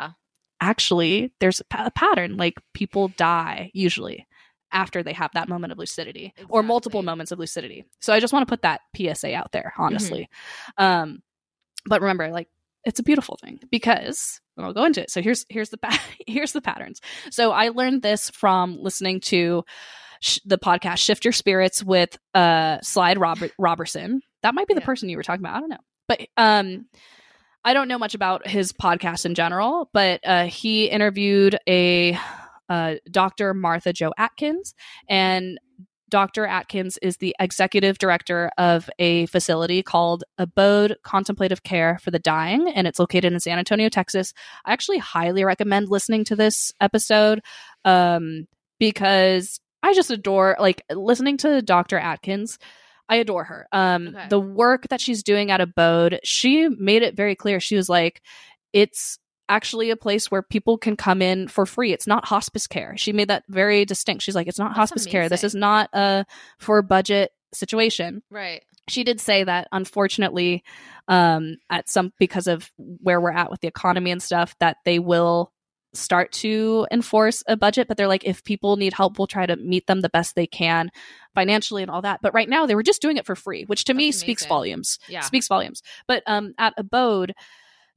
[0.60, 2.36] actually there's a pattern.
[2.36, 4.26] Like people die usually
[4.72, 7.84] after they have that moment of lucidity or multiple moments of lucidity.
[8.00, 10.28] So I just want to put that PSA out there, honestly.
[10.78, 11.22] Um,
[11.86, 12.48] but remember, like
[12.84, 15.10] it's a beautiful thing because and I'll go into it.
[15.10, 17.00] So here's here's the pa- here's the patterns.
[17.30, 19.64] So I learned this from listening to
[20.20, 24.20] sh- the podcast Shift Your Spirits with uh Slade Robert Roberson.
[24.42, 24.86] That might be the Yeah.
[24.86, 25.56] person you were talking about.
[25.56, 25.76] I don't know,
[26.08, 26.86] but um.
[27.62, 32.18] I don't know much about his podcast in general, but uh, he interviewed a
[32.70, 33.52] uh, Dr.
[33.52, 34.72] Martha Jo Atkins,
[35.10, 35.58] and
[36.10, 36.44] Dr.
[36.46, 42.68] Atkins is the executive director of a facility called Abode Contemplative Care for the Dying,
[42.68, 44.34] and it's located in San Antonio, Texas.
[44.64, 47.40] I actually highly recommend listening to this episode
[47.84, 48.46] um,
[48.78, 51.98] because I just adore like listening to Dr.
[51.98, 52.58] Atkins.
[53.08, 53.66] I adore her.
[53.72, 54.28] Um, Okay.
[54.28, 57.58] The work that she's doing at Abode, she made it very clear.
[57.60, 58.22] She was like,
[58.72, 59.18] it's
[59.50, 61.92] actually a place where people can come in for free.
[61.92, 62.96] It's not hospice care.
[62.96, 64.22] She made that very distinct.
[64.22, 65.28] She's like, it's not That's hospice care.
[65.28, 66.24] This is not a
[66.58, 68.22] for budget situation.
[68.30, 68.62] Right.
[68.88, 70.64] She did say that unfortunately,
[71.08, 74.98] um, at some because of where we're at with the economy and stuff, that they
[74.98, 75.52] will
[75.92, 79.56] start to enforce a budget, but they're like, if people need help, we'll try to
[79.56, 80.88] meet them the best they can
[81.34, 82.20] financially and all that.
[82.22, 84.46] But right now they were just doing it for free, which to me That's speaks
[84.46, 85.22] volumes Yeah.
[85.22, 85.82] speaks volumes.
[86.06, 87.34] But um, at Abode,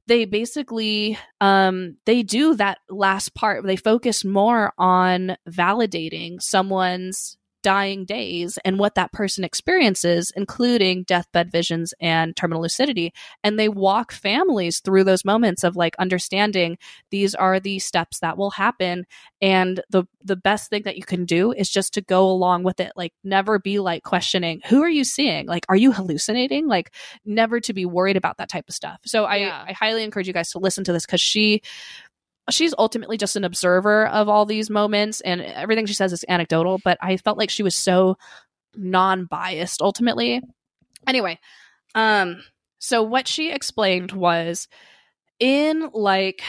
[0.06, 3.64] they basically um, they do that last part.
[3.64, 11.50] They focus more on validating someone's dying days and what that person experiences, including deathbed
[11.50, 13.12] visions and terminal lucidity.
[13.42, 16.76] And they walk families through those moments of like understanding
[17.10, 19.06] these are the steps that will happen.
[19.40, 22.80] And the the best thing that you can do is just to go along with
[22.80, 22.92] it.
[22.96, 25.46] Like never be like questioning, who are you seeing?
[25.46, 26.66] Like, are you hallucinating?
[26.66, 26.92] Like
[27.24, 29.00] never to be worried about that type of stuff.
[29.06, 29.64] So I, Yeah.
[29.68, 31.62] I highly encourage you guys to listen to this because she
[32.50, 36.78] she's ultimately just an observer of all these moments and everything she says is anecdotal,
[36.84, 38.16] but I felt like she was so
[38.76, 40.40] non-biased ultimately.
[41.06, 41.38] Anyway,
[41.94, 42.42] um
[42.78, 44.68] so what she explained was
[45.40, 46.42] in like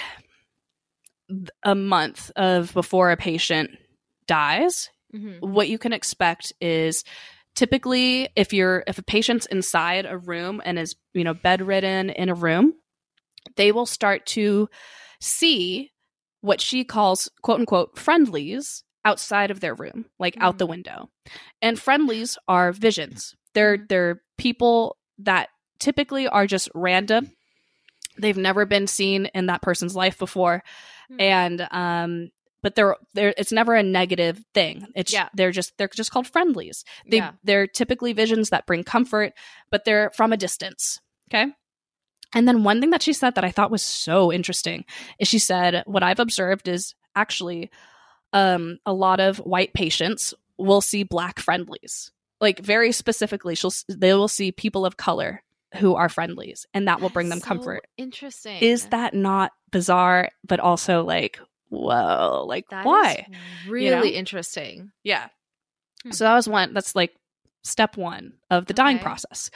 [1.64, 3.72] a month of before a patient
[4.28, 5.39] dies, Mhm.
[5.41, 7.04] what you can expect is
[7.56, 12.28] typically if you're if a patient's inside a room and is you know bedridden in
[12.28, 12.74] a room
[13.56, 14.68] they will start to
[15.26, 15.91] see
[16.41, 21.09] what she calls quote unquote friendlies outside of their room like out the window
[21.61, 23.88] and friendlies are visions they're Mhm.
[23.89, 25.49] they're people that
[25.80, 27.32] typically are just random
[28.17, 30.63] they've never been seen in that person's life before
[31.09, 31.21] Hmm.
[31.21, 32.30] and um
[32.63, 35.30] but they're they're it's never a negative thing it's Yeah.
[35.36, 37.32] they're just they're just called friendlies they yeah.
[37.43, 39.34] they're typically visions that bring comfort
[39.69, 40.99] but they're from a distance
[41.30, 41.51] okay
[42.36, 44.86] and then one thing that she said that i thought was so interesting
[45.17, 47.71] is she said what i've observed is actually
[48.33, 52.11] um a lot of white patients will see black friendlies
[52.41, 55.41] like very specifically she'll they will see people of color
[55.77, 58.57] who are friendlies and that will bring them so comfort Interesting.
[58.61, 63.27] is that not bizarre but also like whoa like That why
[63.67, 64.17] really know?
[64.17, 64.91] interesting?
[65.03, 65.29] yeah
[66.03, 66.11] Hmm.
[66.11, 67.15] so that was one that's like
[67.63, 69.49] step one of the dying process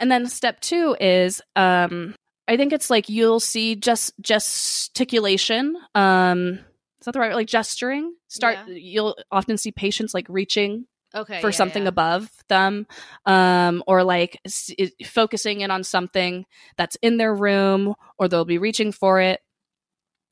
[0.00, 2.14] and then step two is um
[2.48, 6.58] i think it's like you'll see just gesticulation um
[7.00, 8.74] is that the right like gesturing start Yeah.
[8.74, 11.40] you'll often see patients like reaching Okay.
[11.40, 11.88] for yeah, something yeah.
[11.90, 12.86] above them
[13.26, 14.70] um or like s-
[15.06, 16.44] focusing in on something
[16.76, 19.40] that's in their room or they'll be reaching for it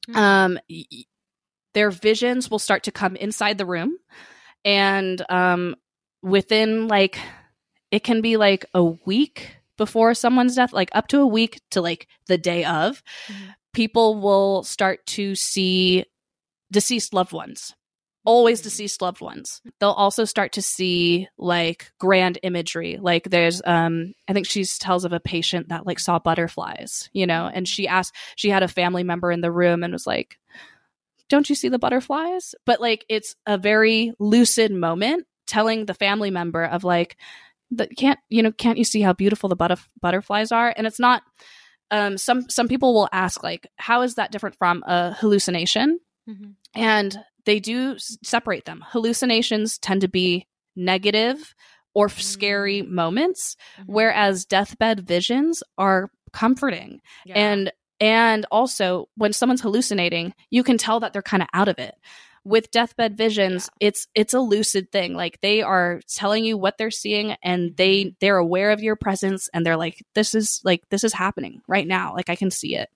[0.09, 0.17] Mhm.
[0.17, 0.85] um y-
[1.75, 3.97] their visions will start to come inside the room
[4.65, 5.77] and um
[6.23, 7.19] within like
[7.93, 11.80] it can be like a week before someone's death like up to a week to
[11.80, 13.55] like the day of Mhm.
[13.72, 16.05] people will start to see
[16.70, 17.74] deceased loved ones
[18.24, 18.64] always Mm.
[18.64, 24.32] deceased loved ones they'll also start to see like grand imagery like there's um i
[24.32, 28.14] think she tells of a patient that like saw butterflies you know and she asked
[28.36, 30.38] she had a family member in the room and was like
[31.28, 36.30] don't you see the butterflies but like it's a very lucid moment telling the family
[36.30, 37.16] member of like
[37.73, 41.01] that can't you know can't you see how beautiful the butterf- butterflies are and it's
[41.01, 41.23] not
[41.91, 45.99] um some some people will ask like how is that different from a hallucination
[46.29, 46.55] Mhm.
[46.75, 48.85] and they do s- separate them.
[48.91, 50.47] Hallucinations tend to be
[50.77, 51.55] negative
[51.95, 52.89] or f- scary Mm.
[52.91, 53.85] moments, Mhm.
[53.87, 57.01] whereas deathbed visions are comforting.
[57.27, 57.35] Yeah.
[57.39, 61.79] And and also when someone's hallucinating, you can tell that they're kind of out of
[61.79, 61.95] it.
[62.45, 65.14] With deathbed visions, it's it's a lucid thing.
[65.14, 69.49] Like they are telling you what they're seeing and they they're aware of your presence
[69.55, 72.14] and they're like this is like this is happening right now.
[72.14, 72.88] Like I can see it.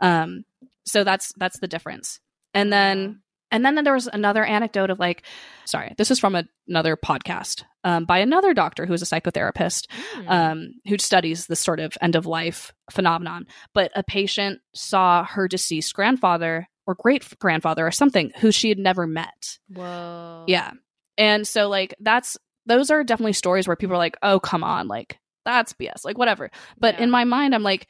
[0.00, 0.44] Um
[0.84, 2.20] so that's that's the difference.
[2.52, 5.22] And then and then there was another anecdote of like,
[5.64, 9.86] sorry, this is from a, another podcast um, by another doctor who is a psychotherapist
[10.16, 10.30] Mm.
[10.30, 13.46] um, who studies this sort of end of life phenomenon.
[13.72, 18.78] But a patient saw her deceased grandfather or great grandfather or something who she had
[18.78, 19.58] never met.
[19.68, 20.44] Whoa.
[20.46, 20.72] Yeah.
[21.16, 24.88] And so, like, that's those are definitely stories where people are like, oh, come on,
[24.88, 26.50] like, that's BS, like, whatever.
[26.78, 27.04] But Yeah.
[27.04, 27.86] in my mind, I'm like,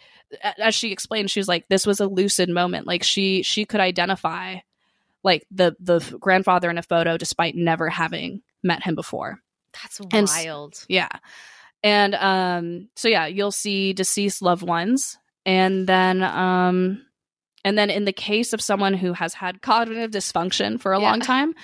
[0.59, 2.87] as she explained, she was like, this was a lucid moment.
[2.87, 4.57] Like, she she could identify
[5.23, 9.39] like the the grandfather in a photo despite never having met him before.
[9.73, 10.85] That's And wild.
[10.89, 11.09] Yeah.
[11.83, 15.17] And um so yeah, you'll see deceased loved ones
[15.47, 17.07] and then um
[17.65, 21.11] and then in the case of someone who has had cognitive dysfunction for a Yeah.
[21.11, 21.55] long time,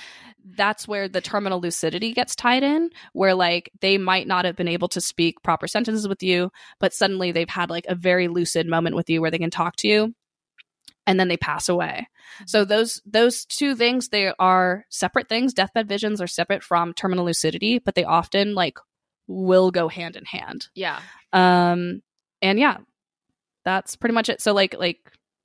[0.57, 4.69] that's where the terminal lucidity gets tied in where like they might not have been
[4.69, 8.67] able to speak proper sentences with you, but suddenly they've had like a very lucid
[8.67, 10.15] moment with you where they can talk to you
[11.07, 12.09] and then they pass away.
[12.47, 15.53] So those those two things they are separate things.
[15.53, 18.79] Deathbed visions are separate from terminal lucidity, but they often like
[19.27, 20.69] will go hand in hand.
[20.75, 21.01] Yeah.
[21.35, 22.01] Um
[22.41, 22.79] and yeah,
[23.65, 24.41] that's pretty much it.
[24.41, 24.99] So like like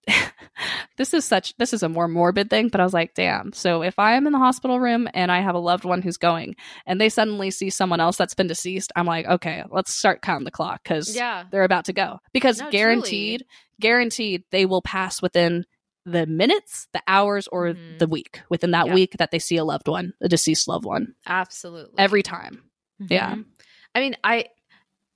[0.98, 3.52] this is such this is a more morbid thing, but I was like, damn.
[3.54, 6.18] So if I am in the hospital room and I have a loved one who's
[6.18, 10.22] going and they suddenly see someone else that's been deceased, I'm like, okay, let's start
[10.22, 11.46] counting the clock cuz Yeah.
[11.52, 12.20] they're about to go.
[12.34, 13.46] Because No, guaranteed
[13.82, 15.66] guaranteed they will pass within
[16.06, 17.98] the minutes, the hours, or Mhm.
[18.00, 18.42] the week.
[18.50, 18.94] Within that Yeah.
[18.94, 21.16] week that they see a loved one, a deceased loved one.
[21.26, 21.96] Absolutely.
[21.98, 22.64] Every time.
[23.10, 23.34] yeah.
[23.36, 23.46] Mhm.
[23.94, 24.46] I mean, I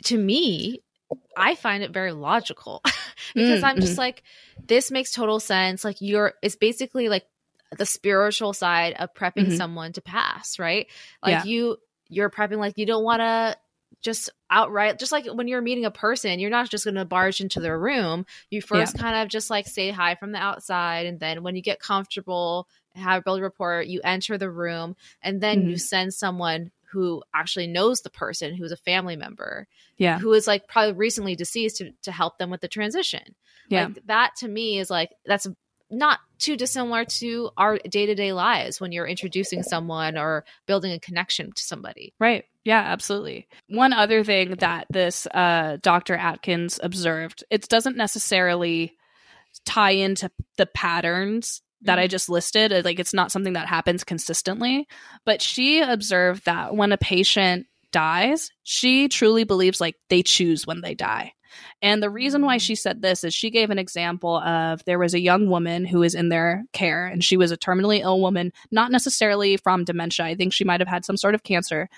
[0.05, 0.81] to me,
[1.35, 2.81] I find it very logical
[3.35, 4.23] because Mm, I'm just like,
[4.67, 5.83] this makes total sense.
[5.83, 7.25] Like you're, it's basically like
[7.77, 9.51] the spiritual side of prepping Mhm.
[9.51, 10.87] someone to pass, right?
[11.23, 11.43] Like Yeah.
[11.43, 11.77] you,
[12.09, 13.55] you're prepping like you don't want to
[14.01, 17.41] just outright, just like when you're meeting a person, you're not just going to barge
[17.41, 18.25] into their room.
[18.49, 21.61] You first kind of just like say hi from the outside, and then when you
[21.61, 25.81] get comfortable, have a build rapport, you enter the room, and then you Mhm.
[25.81, 29.67] send someone who actually knows the person who's a family member
[29.97, 30.19] Yeah.
[30.19, 33.35] who is like probably recently deceased to, to help them with the transition
[33.69, 33.85] Yeah.
[33.87, 35.47] like that to me is like that's
[35.91, 41.51] not too dissimilar to our day-to-day lives when you're introducing someone or building a connection
[41.51, 42.45] to somebody Right.
[42.63, 43.47] Yeah, absolutely.
[43.69, 46.15] One other thing that this uh, Dr.
[46.15, 48.95] Atkins observed, it doesn't necessarily
[49.65, 52.73] tie into the patterns that I just listed.
[52.73, 54.87] Uh, Like, it's not something that happens consistently.
[55.25, 60.81] But she observed that when a patient dies, she truly believes like they choose when
[60.81, 61.33] they die.
[61.81, 65.13] And the reason why she said this is she gave an example of there was
[65.13, 68.51] a young woman who was in their care and she was a terminally ill woman,
[68.71, 70.25] not necessarily from dementia.
[70.25, 71.89] I think she might have had some sort of cancer,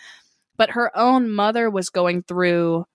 [0.58, 2.86] but her own mother was going through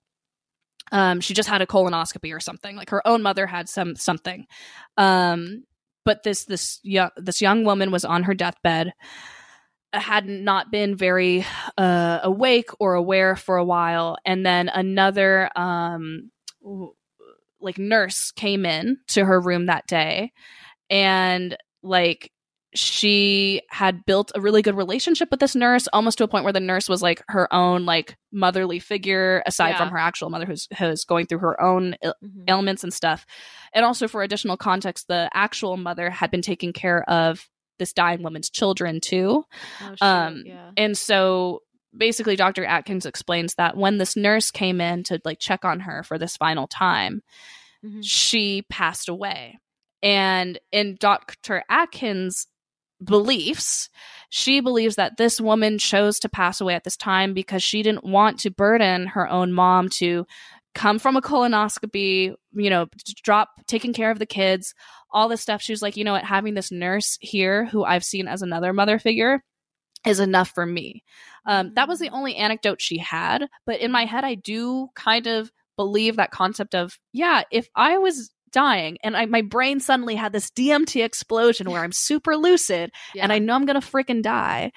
[0.91, 2.75] um she just had a colonoscopy or something.
[2.75, 4.47] Like her own mother had some something.
[4.95, 5.63] Um
[6.07, 8.93] but this this young this young woman was on her deathbed
[9.91, 11.45] had not been very
[11.77, 14.17] uh, awake or aware for a while.
[14.25, 16.31] And then another um
[17.59, 20.31] like nurse came in to her room that day
[20.89, 22.31] and like
[22.73, 26.53] she had built a really good relationship with this nurse almost to a point where
[26.53, 29.77] the nurse was like her own like motherly figure aside Yeah.
[29.79, 32.49] from her actual mother who's who's going through her own il- Mhm.
[32.49, 33.25] ailments and stuff.
[33.73, 37.47] And also for additional context, the actual mother had been taking care of
[37.79, 39.45] this dying woman's children too.
[39.81, 40.71] Oh, shit, um, yeah.
[40.75, 41.61] And so
[41.95, 42.65] basically Dr.
[42.65, 46.35] Atkins explains that when this nurse came in to like check on her for this
[46.37, 47.21] final time,
[47.85, 48.01] Mhm.
[48.03, 49.57] she passed away.
[50.03, 51.63] And in Dr.
[51.69, 52.47] Atkins'
[53.03, 53.89] beliefs,
[54.29, 58.03] she believes that this woman chose to pass away at this time because she didn't
[58.03, 60.25] want to burden her own mom to
[60.75, 62.87] come from a colonoscopy, you know,
[63.23, 64.75] drop taking care of the kids,
[65.11, 65.61] all this stuff.
[65.61, 68.73] She was like, you know what, having this nurse here who I've seen as another
[68.73, 69.43] mother figure
[70.05, 71.03] is enough for me.
[71.45, 75.25] Um, that was the only anecdote she had, but in my head, I do kind
[75.25, 80.15] of believe that concept of, yeah, if I was dying and I, my brain suddenly
[80.15, 83.23] had this DMT explosion where I'm super lucid yeah.
[83.23, 84.71] and I know I'm gonna freaking die.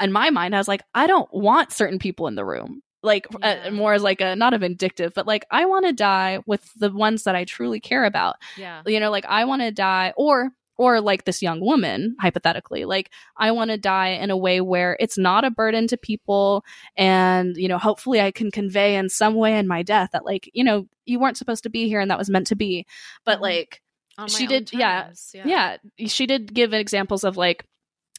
[0.00, 2.82] In my mind, I was like, I don't want certain people in the room.
[3.02, 3.64] Like Yeah.
[3.66, 6.68] uh, more as like a not a vindictive, but like I want to die with
[6.76, 8.36] the ones that I truly care about.
[8.56, 12.84] yeah You know, like I want to die, or or like this young woman, hypothetically,
[12.86, 16.64] like I want to die in a way where it's not a burden to people,
[16.96, 20.48] and you know, hopefully I can convey in some way in my death that like
[20.54, 22.86] you know you weren't supposed to be here and that was meant to be,
[23.24, 23.42] but Mhm.
[23.42, 23.82] like
[24.28, 25.76] she did- yeah, terms, yeah.
[26.06, 27.64] she did give examples of like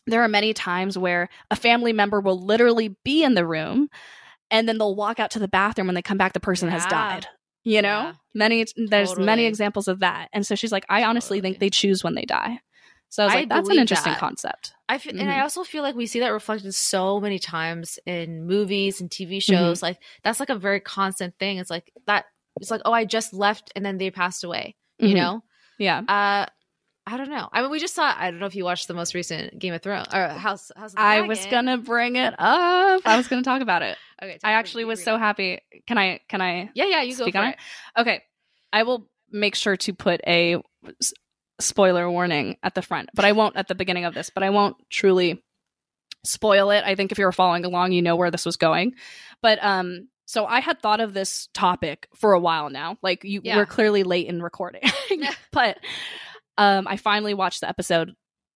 [0.08, 3.90] there are many times where a family member will literally be in the room
[4.50, 6.84] and then they'll walk out to the bathroom when they come back the person has
[6.88, 7.28] died
[7.74, 8.14] you know Yeah.
[8.34, 12.04] many there's many examples of that and so she's like i honestly think they choose
[12.04, 12.60] when they die
[13.12, 14.20] So I was I like, that's an interesting that.
[14.20, 14.74] concept.
[14.88, 15.42] I f- and I Mhm.
[15.46, 19.52] also feel like we see that reflected so many times in movies and TV Mm-hmm.
[19.52, 19.82] shows.
[19.82, 21.58] Like that's like a very constant thing.
[21.62, 22.26] It's like that.
[22.62, 24.76] It's like oh, I just left and then they passed away.
[25.00, 25.20] You Mhm.
[25.22, 25.34] know.
[25.80, 26.00] Yeah.
[26.18, 26.46] Uh,
[27.08, 27.50] I don't know.
[27.52, 28.14] I mean, we just saw.
[28.16, 30.72] I don't know if you watched the most recent Game of Thrones or House.
[30.76, 33.02] House of the I was gonna bring it up.
[33.06, 33.98] I was gonna talk about it.
[34.22, 35.20] Okay, I actually was so it.
[35.20, 35.60] happy.
[35.88, 36.20] Can I?
[36.28, 36.70] Can I?
[36.76, 37.02] Yeah, yeah.
[37.04, 37.58] You go speak for on it.
[37.96, 38.02] it?
[38.02, 38.22] Okay.
[38.74, 40.58] I will make sure to put a
[41.62, 44.50] spoiler warning at the front, but I won't at the beginning of this, but I
[44.50, 45.42] won't truly
[46.26, 46.84] spoil it.
[46.86, 48.94] I think if you're following along, you know where this was going.
[49.42, 52.98] But um so I had thought of this topic for a while now.
[53.02, 53.56] Like you Yeah.
[53.56, 54.82] we're clearly late in recording.
[55.54, 55.78] but
[56.60, 58.14] um I finally watched the episode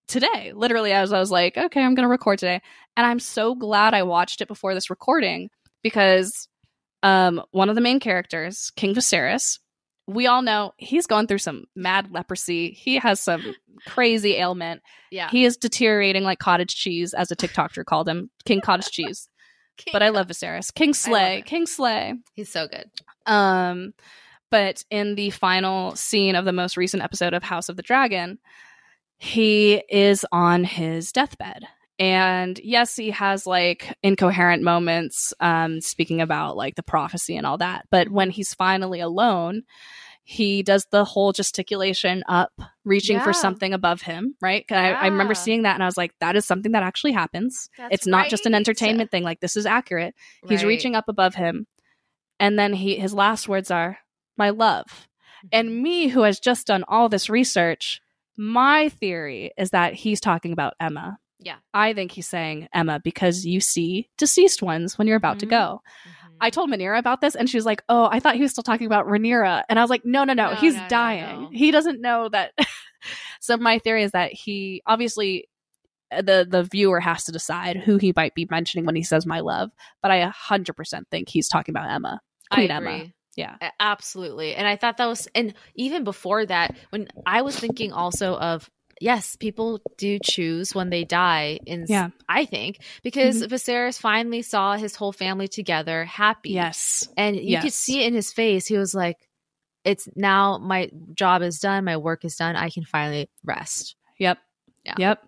[0.07, 0.51] today.
[0.53, 2.61] Literally as I was like, okay, I'm going to record today.
[2.95, 5.49] And I'm so glad I watched it before this recording
[5.81, 6.47] because
[7.01, 9.57] um one of the main characters, King Viserys,
[10.05, 12.71] we all know he's going through some mad leprosy.
[12.71, 13.55] He has some
[13.87, 14.81] crazy ailment.
[15.11, 19.29] Yeah, He is deteriorating like cottage cheese, as a TikToker called him, King Cottage Cheese.
[19.91, 21.41] But I love Viserys, King Slay.
[21.47, 22.13] King Slay.
[22.35, 22.91] He's so good.
[23.25, 23.95] Um,
[24.53, 28.37] but in the final scene of the most recent episode of House of the Dragon,
[29.17, 31.63] he is on his deathbed.
[31.97, 37.57] And yes, he has like incoherent moments, um, speaking about like the prophecy and all
[37.57, 37.85] that.
[37.89, 39.63] But when he's finally alone,
[40.23, 42.51] he does the whole gesticulation up,
[42.85, 44.67] reaching for something above him, right?
[44.67, 47.13] 'Cause I, I remember seeing that and I was like, that is something that actually
[47.13, 47.69] happens.
[47.75, 48.57] That's it's not just an right.
[48.59, 49.23] entertainment thing.
[49.23, 50.13] Like, this is accurate.
[50.47, 50.67] He's Right.
[50.69, 51.65] reaching up above him.
[52.39, 53.97] And then he his last words are,
[54.37, 54.85] my love.
[54.87, 55.47] Mm-hmm.
[55.51, 58.01] And me, who has just done all this research,
[58.37, 61.17] my theory is that he's talking about Aemma.
[61.39, 61.57] Yeah.
[61.73, 65.49] I think he's saying Aemma because you see deceased ones when you're about to Mhm.
[65.49, 65.81] go.
[66.07, 66.11] Mhm.
[66.41, 68.63] I told Manira about this and she was like, Oh, I thought he was still
[68.63, 69.63] talking about Rhaenyra.
[69.69, 71.41] And I was like, No, no, no, No, he's no, dying.
[71.43, 71.49] no.
[71.51, 72.53] He doesn't know that.
[73.41, 75.49] so my theory is that he obviously
[76.11, 79.25] uh, the the viewer has to decide who he might be mentioning when he says
[79.25, 79.71] my love,
[80.01, 82.19] but I 100% think he's talking about Aemma.
[82.51, 83.13] Queen I Aemma.
[83.35, 83.55] Yeah.
[83.79, 84.55] Absolutely.
[84.55, 88.69] And I thought that was, and even before that, when I was thinking also of,
[89.01, 91.59] yes, people do choose when they die.
[91.65, 92.07] In Yeah.
[92.07, 92.17] Mm-hmm.
[92.29, 96.51] I think because Viserys finally saw his whole family together, happy.
[96.51, 97.07] Yes.
[97.17, 98.67] and you could see it in his face.
[98.67, 99.17] He was like,
[99.83, 101.85] "It's now my job is done.
[101.85, 102.55] My work is done.
[102.55, 104.37] I can finally rest." Yep.
[104.85, 104.95] Yeah.
[104.97, 105.27] Yep.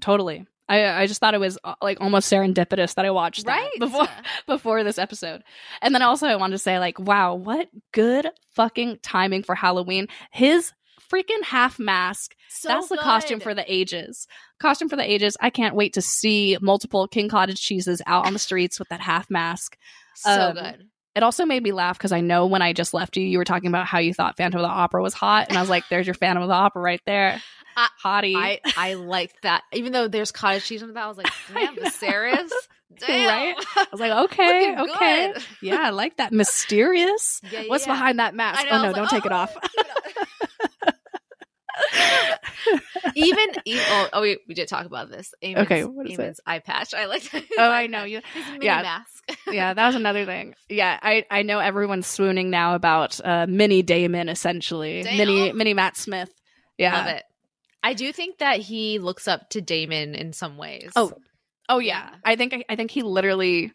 [0.00, 0.46] Totally.
[0.68, 3.70] I I just thought it was uh, like almost serendipitous that I watched that Right
[3.78, 4.08] before
[4.46, 5.42] before this episode.
[5.82, 10.08] And then also I wanted to say like wow, what good fucking timing for Halloween.
[10.30, 10.72] His
[11.12, 12.34] freaking half mask.
[12.48, 14.26] So That's the costume for the ages.
[14.58, 15.36] Costume for the ages.
[15.40, 19.00] I can't wait to see multiple King Cottage cheeses out on the streets with that
[19.00, 19.76] half mask.
[20.14, 20.88] so um, good.
[21.16, 23.44] It also made me laugh because I know when I just left you, you were
[23.44, 25.84] talking about how you thought Phantom of the Opera was hot, and I was like,
[25.88, 27.40] "There's your Phantom of the Opera right there,
[27.76, 29.62] I- hottie." I I liked that.
[29.72, 31.74] Even though there's cottage cheese on that, I was like, "Damn.
[31.76, 32.50] Viserys,
[32.98, 33.64] damn." Right?
[33.76, 35.42] I was like, "Okay, Looking okay, good.
[35.62, 37.94] yeah, I like that mysterious." Yeah, What's yeah.
[37.94, 38.66] behind that mask?
[38.70, 39.56] Oh, know, oh no, don't like, take it "Oh, off.
[43.14, 45.32] even e- oh, oh we, we did talk about this.
[45.42, 46.20] Aemond's, Okay, what is it?
[46.20, 46.94] Aemond's eye patch.
[46.94, 47.44] I like that.
[47.58, 48.20] Oh, I know you.
[48.60, 48.82] Yeah.
[48.82, 49.38] mask.
[49.52, 50.54] yeah, that was another thing.
[50.68, 55.16] Yeah, I I know everyone's swooning now about uh, mini Daemon, essentially, Damn.
[55.16, 56.32] mini mini Matt Smith.
[56.78, 56.96] Yeah.
[56.96, 57.22] Love it.
[57.82, 60.90] I do think that he looks up to Daemon in some ways.
[60.96, 61.12] Oh,
[61.68, 62.10] Oh yeah.
[62.10, 62.16] Yeah.
[62.24, 63.72] I think I think he literally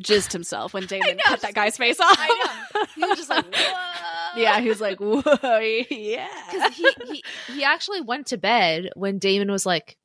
[0.00, 2.16] jizzed himself when Daemon know, cut that guy's face off.
[2.18, 2.84] I know.
[2.94, 3.96] He was just like, whoa.
[4.36, 5.58] yeah, he was like, "Whoa,
[5.90, 7.24] yeah." because he, he
[7.54, 9.96] he actually went to bed when Daemon was like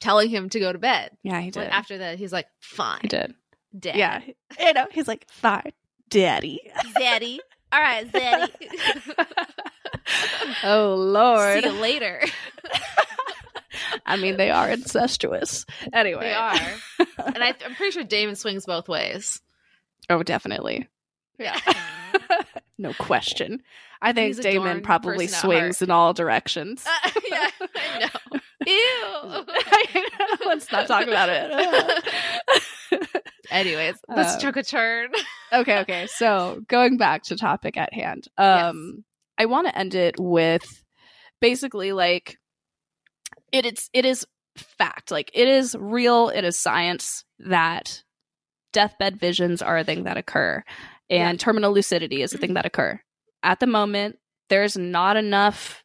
[0.00, 1.10] telling him to go to bed.
[1.22, 1.68] yeah, he did.
[1.68, 3.34] after that, he's like, "Fine, he did.
[3.78, 3.96] Dad.
[3.96, 4.20] Yeah,
[4.58, 5.72] you know, he's like, "Fine,
[6.08, 6.60] Daddy."
[6.98, 7.38] Zaddy.
[7.72, 8.50] All right, Zaddy.
[10.64, 11.62] oh Lord.
[11.62, 12.22] See you later.
[14.04, 15.64] I mean, they are incestuous.
[15.92, 16.54] Anyway, They are,
[17.24, 19.40] and I, I'm pretty sure Daemon swings both ways.
[20.08, 20.88] Oh, definitely.
[21.38, 21.58] Yeah.
[22.78, 23.62] no question.
[24.00, 26.84] I think Daemon probably swings in all directions.
[26.86, 28.40] Uh, yeah, I know.
[28.66, 29.44] Ew.
[30.46, 32.04] Let's not talk about it.
[33.50, 35.10] Anyways, this Um, took a turn.
[35.52, 36.06] okay, okay.
[36.08, 38.26] So going back to topic at hand.
[38.38, 39.04] Um
[39.38, 40.64] I want to end it with
[41.40, 42.38] basically like
[43.52, 44.26] it is it is
[44.56, 45.10] fact.
[45.10, 48.02] Like it is real, it is science that
[48.72, 50.62] deathbed visions are a thing that occur
[51.08, 53.00] and terminal lucidity is a thing that occur.
[53.42, 54.18] At the moment,
[54.48, 55.84] there's not enough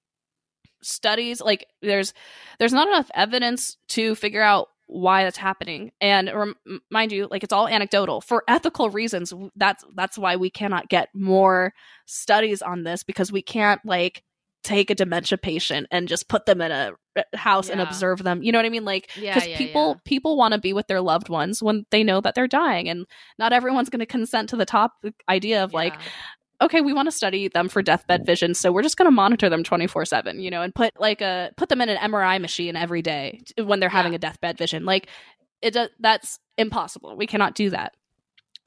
[0.83, 2.11] studies like there's
[2.57, 7.43] there's not enough evidence to figure out why that's happening and rem- mind you like
[7.43, 11.71] it's all anecdotal for ethical reasons that's that's why we cannot get more
[12.07, 14.23] studies on this because we can't like
[14.63, 16.93] take a dementia patient and just put them in a
[17.35, 18.43] house and observe them.
[18.43, 18.85] You know what I mean?
[18.85, 20.01] Like because yeah, people yeah.
[20.05, 23.05] people want to be with their loved ones when they know that they're dying and
[23.39, 24.93] not everyone's going to consent to the top
[25.27, 25.95] idea of like
[26.61, 29.49] okay we want to study them for deathbed vision so we're just going to monitor
[29.49, 33.01] them 24/7 you know and put like a put them in an MRI machine every
[33.01, 35.07] day when they're having a deathbed vision like
[35.63, 37.93] it does that's impossible we cannot do that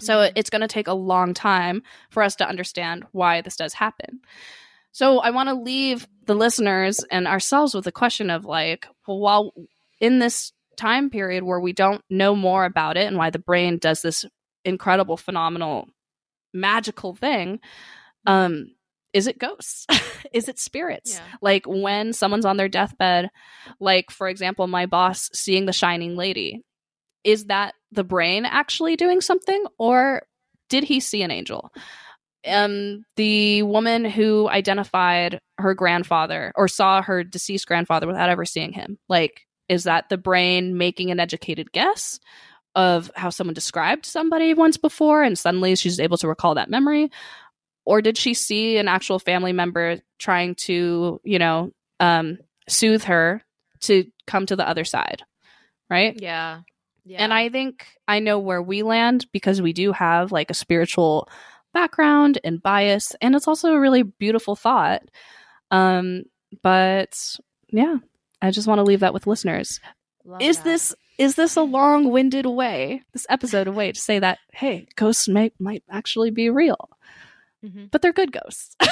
[0.01, 0.33] so Mhm.
[0.35, 4.21] it's going to take a long time for us to understand why this does happen.
[4.95, 9.19] So I want to leave the listeners and ourselves with a question of like, well,
[9.19, 9.55] while
[10.01, 13.79] in this time period where we don't know more about it and why the brain
[13.79, 14.25] does this
[14.65, 15.89] incredible, phenomenal,
[16.53, 17.59] magical thing,
[18.25, 18.69] um,
[19.13, 19.85] is it ghosts?
[20.33, 21.15] is it spirits?
[21.15, 21.25] Yeah.
[21.43, 23.31] Like when someone's on their deathbed,
[23.81, 26.63] like for example, my boss seeing the shining lady,
[27.25, 30.23] is that the brain actually doing something or
[30.69, 31.73] did he see an angel?
[32.47, 38.73] Um, the woman who identified her grandfather or saw her deceased grandfather without ever seeing
[38.73, 42.21] him, like, is that the brain making an educated guess
[42.75, 47.11] of how someone described somebody once before and suddenly she's able to recall that memory?
[47.87, 52.39] Or did she see an actual family member trying to, you know, um,
[52.69, 53.43] soothe her
[53.81, 55.23] to come to the other side?
[55.91, 56.19] Right?
[56.21, 56.61] Yeah.
[57.05, 57.23] Yeah.
[57.23, 61.29] And I think I know where we land because we do have like a spiritual
[61.75, 65.03] background and bias, and it's also a really beautiful thought.
[65.70, 66.22] Um,
[66.62, 67.37] but
[67.68, 67.97] yeah,
[68.41, 69.81] I just want to leave that with listeners.
[70.25, 70.64] Love is that.
[70.64, 75.29] this is this a long-winded way, this episode a way to say that hey, ghosts
[75.29, 76.89] might might actually be real,
[77.64, 77.91] Mhm.
[77.91, 78.77] but they're good ghosts.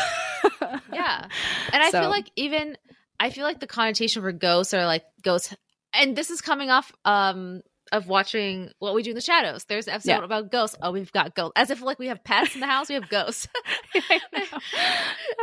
[0.93, 1.27] Yeah.
[1.73, 2.77] And I So- feel like even
[3.21, 5.55] I feel like the connotation for ghosts are like ghosts
[5.95, 7.63] and this is coming off um
[7.93, 9.65] of watching what we do in the shadows.
[9.65, 10.25] There's an episode Yeah.
[10.25, 10.77] about ghosts.
[10.83, 11.53] Oh, we've got ghosts.
[11.57, 13.47] As if like we have pets in the house, we have ghosts.
[13.95, 14.21] I.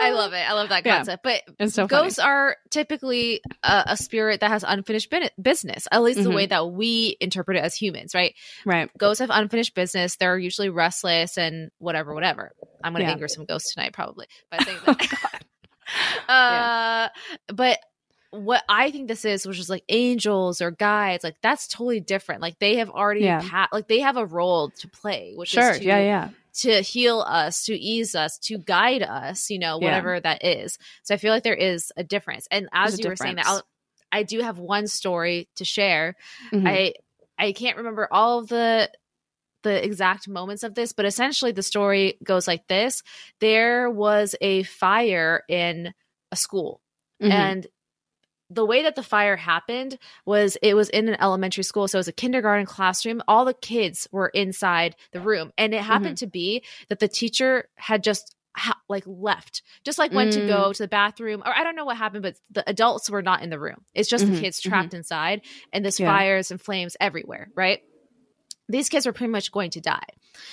[0.01, 0.37] I love it.
[0.49, 0.97] I love that Yeah.
[0.97, 1.23] concept.
[1.23, 2.03] But It's so funny.
[2.03, 6.35] ghosts are typically a, a spirit that has unfinished business, at least the Mhm.
[6.35, 8.33] way that we interpret it as humans, right?
[8.65, 8.89] right.
[8.97, 10.15] Ghosts have unfinished business.
[10.15, 12.51] They're usually restless and whatever, whatever.
[12.83, 13.13] I'm going to Yeah.
[13.13, 15.43] anger some ghosts tonight, probably, by saying that.
[16.27, 17.09] uh,
[17.53, 17.79] But
[18.32, 22.41] what I think this is, which is like angels or guides, like that's totally different.
[22.41, 23.41] Like they have already, Yeah.
[23.41, 25.71] pa- like they have a role to play, which Sure.
[25.71, 25.99] is to, Yeah.
[25.99, 26.30] Yeah.
[26.61, 29.86] to heal us, to ease us, to guide us, you know, Yeah.
[29.88, 30.77] whatever that is.
[31.03, 32.47] So I feel like there is a difference.
[32.51, 33.47] And as There's you were saying that.
[33.47, 33.63] I'll,
[34.11, 36.15] I do have one story to share.
[36.51, 36.67] Mhm.
[36.67, 36.93] I
[37.38, 38.91] I can't remember all of the
[39.63, 43.03] the exact moments of this, but essentially the story goes like this.
[43.39, 45.93] There was a fire in
[46.32, 46.82] a school
[47.21, 47.32] Mhm.
[47.32, 47.67] and
[48.49, 51.99] the way that the fire happened was it was in an elementary school so it
[51.99, 56.25] was a kindergarten classroom all the kids were inside the room and it happened Mm-hmm.
[56.25, 60.47] to be that the teacher had just ha- like left just like went to Mm.
[60.47, 63.43] go to the bathroom or i don't know what happened but the adults were not
[63.43, 65.41] in the room it's just Mhm, the kids trapped inside
[65.71, 66.07] and there's Yeah.
[66.11, 67.81] fires and flames everywhere right
[68.70, 70.07] these kids were pretty much going to die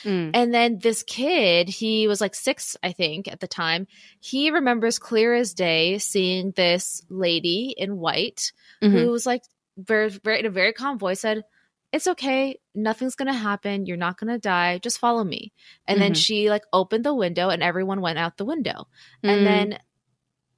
[0.04, 0.30] Mm.
[0.34, 3.86] and then this kid, he was like six, I think, at the time.
[4.20, 8.52] He remembers clear as day seeing this lady in white
[8.82, 8.90] Mhm.
[8.92, 9.42] who was like
[9.76, 11.44] very, very in a very calm voice said,
[11.92, 15.52] It's okay, nothing's gonna happen, you're not gonna die, just follow me.
[15.86, 16.16] And then Mhm.
[16.24, 18.88] she like opened the window and everyone went out the window.
[19.22, 19.28] Mm.
[19.30, 19.78] And then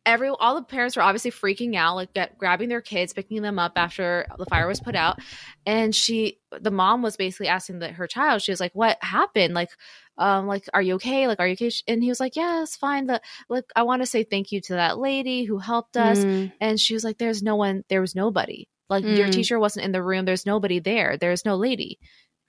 [0.09, 3.59] every all the parents were obviously freaking out, like get, grabbing their kids, picking them
[3.59, 5.19] up after the fire was put out.
[5.67, 9.55] And she, the mom was basically asking that her child, she was like, "What happened?
[9.55, 9.71] Like,
[10.17, 11.29] um, like, are you okay?
[11.29, 13.07] Like, are you okay?" And he was like, "Yeah, it's fine.
[13.07, 16.53] The like, I want to say thank you to that lady who helped us." Mm.
[16.61, 17.85] And she was like, "There's no one.
[17.89, 18.67] There was nobody.
[18.89, 19.33] Like, your Mm.
[19.33, 20.25] teacher wasn't in the room.
[20.25, 21.17] There's nobody there.
[21.19, 21.99] There's no lady."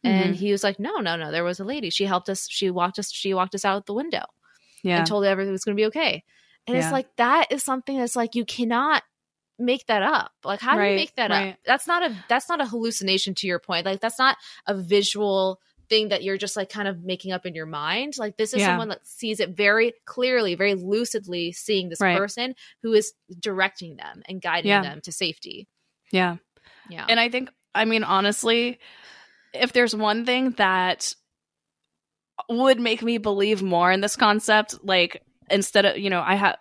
[0.04, 0.38] And Mhm.
[0.38, 1.30] he was like, "No, no, no.
[1.32, 1.90] There was a lady.
[1.90, 2.48] She helped us.
[2.50, 3.12] She walked us.
[3.12, 4.24] She walked us out the window."
[4.82, 5.00] yeah.
[5.00, 6.24] and told everything was going to be okay.
[6.68, 6.84] And Yeah.
[6.84, 9.04] it's like that is something that's like you cannot
[9.58, 10.32] make that up.
[10.44, 11.50] Like how do you make that right.
[11.54, 11.60] up?
[11.66, 13.86] That's not a that's not a hallucination to your point.
[13.86, 14.38] Like that's not
[14.68, 18.14] a visual thing that you're just like kind of making up in your mind.
[18.20, 18.68] Like this is Yeah.
[18.68, 22.16] someone that sees it very clearly, very lucidly seeing this Right.
[22.18, 22.54] person
[22.84, 24.84] who is directing them and guiding Yeah.
[24.84, 25.68] them to safety.
[26.12, 26.38] yeah.
[26.90, 27.06] Yeah.
[27.10, 28.80] And I think, I mean, honestly,
[29.54, 31.14] if there's one thing that
[32.50, 35.22] would make me believe more in this concept, like
[35.52, 36.58] instead of, you know, I have.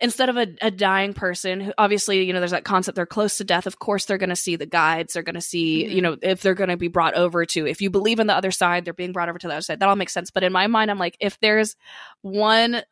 [0.00, 3.36] Instead of a, a dying person, who obviously, you know, there's that concept they're close
[3.36, 3.68] to death.
[3.68, 5.12] Of course, they're going to see the guides.
[5.12, 5.90] They're going to see, Mhm.
[5.92, 8.34] you know, if they're going to be brought over to, if you believe in the
[8.34, 9.78] other side, they're being brought over to the other side.
[9.78, 10.32] That all makes sense.
[10.32, 11.76] But in my mind, I'm like, if there's
[12.22, 12.82] one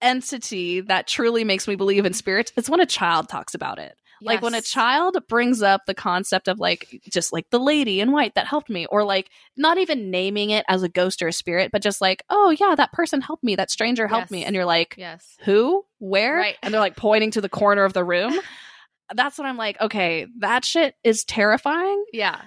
[0.00, 3.94] entity that truly makes me believe in spirits, it's when a child talks about it.
[4.22, 8.12] Like when a child brings up the concept of like just like the lady in
[8.12, 11.32] white that helped me, or like not even naming it as a ghost or a
[11.32, 14.54] spirit, but just like, oh yeah, that person helped me, that stranger helped me, and
[14.54, 15.36] you're like, Yes.
[15.44, 15.84] who?
[15.98, 16.36] where?
[16.36, 16.56] Right.
[16.62, 18.38] And they're like pointing to the corner of the room.
[19.14, 22.40] That's when I'm like, okay, that shit is terrifying, Yeah.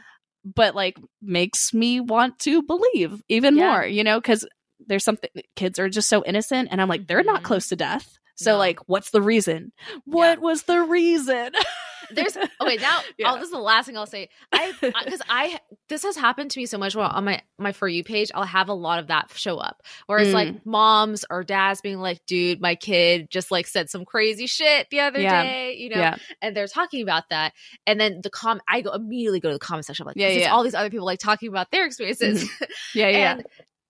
[0.43, 3.71] but like makes me want to believe even Yeah.
[3.71, 4.45] more, you know, because
[4.87, 7.45] there's something kids are just so innocent and I'm like, they're not Mhm.
[7.45, 8.18] close to death.
[8.39, 8.57] So No.
[8.57, 9.73] like, what's the reason?
[10.05, 11.51] What was the reason?
[12.11, 13.01] There's okay now.
[13.19, 13.33] Yeah.
[13.33, 14.29] Oh, this is the last thing I'll say.
[14.51, 15.59] I because I
[15.89, 16.95] this has happened to me so much.
[16.95, 19.83] Well, on my my for you page, I'll have a lot of that show up.
[20.07, 20.33] Whereas Mm.
[20.33, 24.87] like moms or dads being like, "Dude, my kid just like said some crazy shit
[24.89, 25.43] the other Yeah.
[25.43, 26.15] day," you know, yeah.
[26.41, 27.53] and they're talking about that.
[27.85, 30.03] And then the com, I go immediately go to the comment section.
[30.03, 30.53] I'm like, Yeah, "This is yeah.
[30.53, 32.49] all these other people like talking about their experiences."
[32.95, 33.09] Yeah.
[33.09, 33.31] Yeah.
[33.33, 33.45] and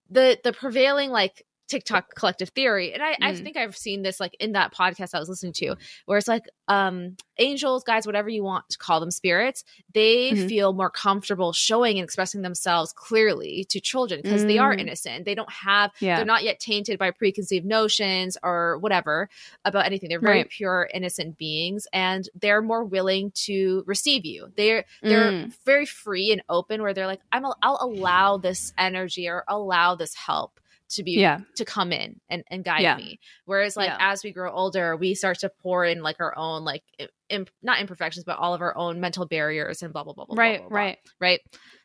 [0.09, 3.43] the the prevailing like TikTok collective theory, and I, I Mm.
[3.43, 6.43] think I've seen this like in that podcast I was listening to, where it's like
[6.67, 9.63] um angels, guys, whatever you want to call them, spirits,
[9.93, 10.47] they Mhm.
[10.49, 14.81] feel more comfortable showing and expressing themselves clearly to children because they are Mm.
[14.81, 15.25] innocent.
[15.25, 16.17] They don't have yeah.
[16.17, 19.29] they're not yet tainted by preconceived notions or whatever
[19.63, 20.09] about anything.
[20.09, 20.49] They're very Right.
[20.49, 24.51] pure, innocent beings, and they're more willing to receive you.
[24.57, 25.53] They're they're Mm.
[25.65, 29.95] very free and open, where they're like, "I'm a, I'll allow this energy or allow
[29.95, 30.59] this help
[30.91, 31.39] to be yeah.
[31.55, 32.97] to come in and and guide Yeah.
[32.97, 33.97] me." Whereas, like Yeah.
[33.99, 36.83] as we grow older, we start to pour in like our own like
[37.29, 40.35] im- not imperfections, but all of our own mental barriers and blah blah blah blah.
[40.37, 40.59] Right.
[40.59, 40.97] blah, blah, Right.
[41.19, 41.39] right.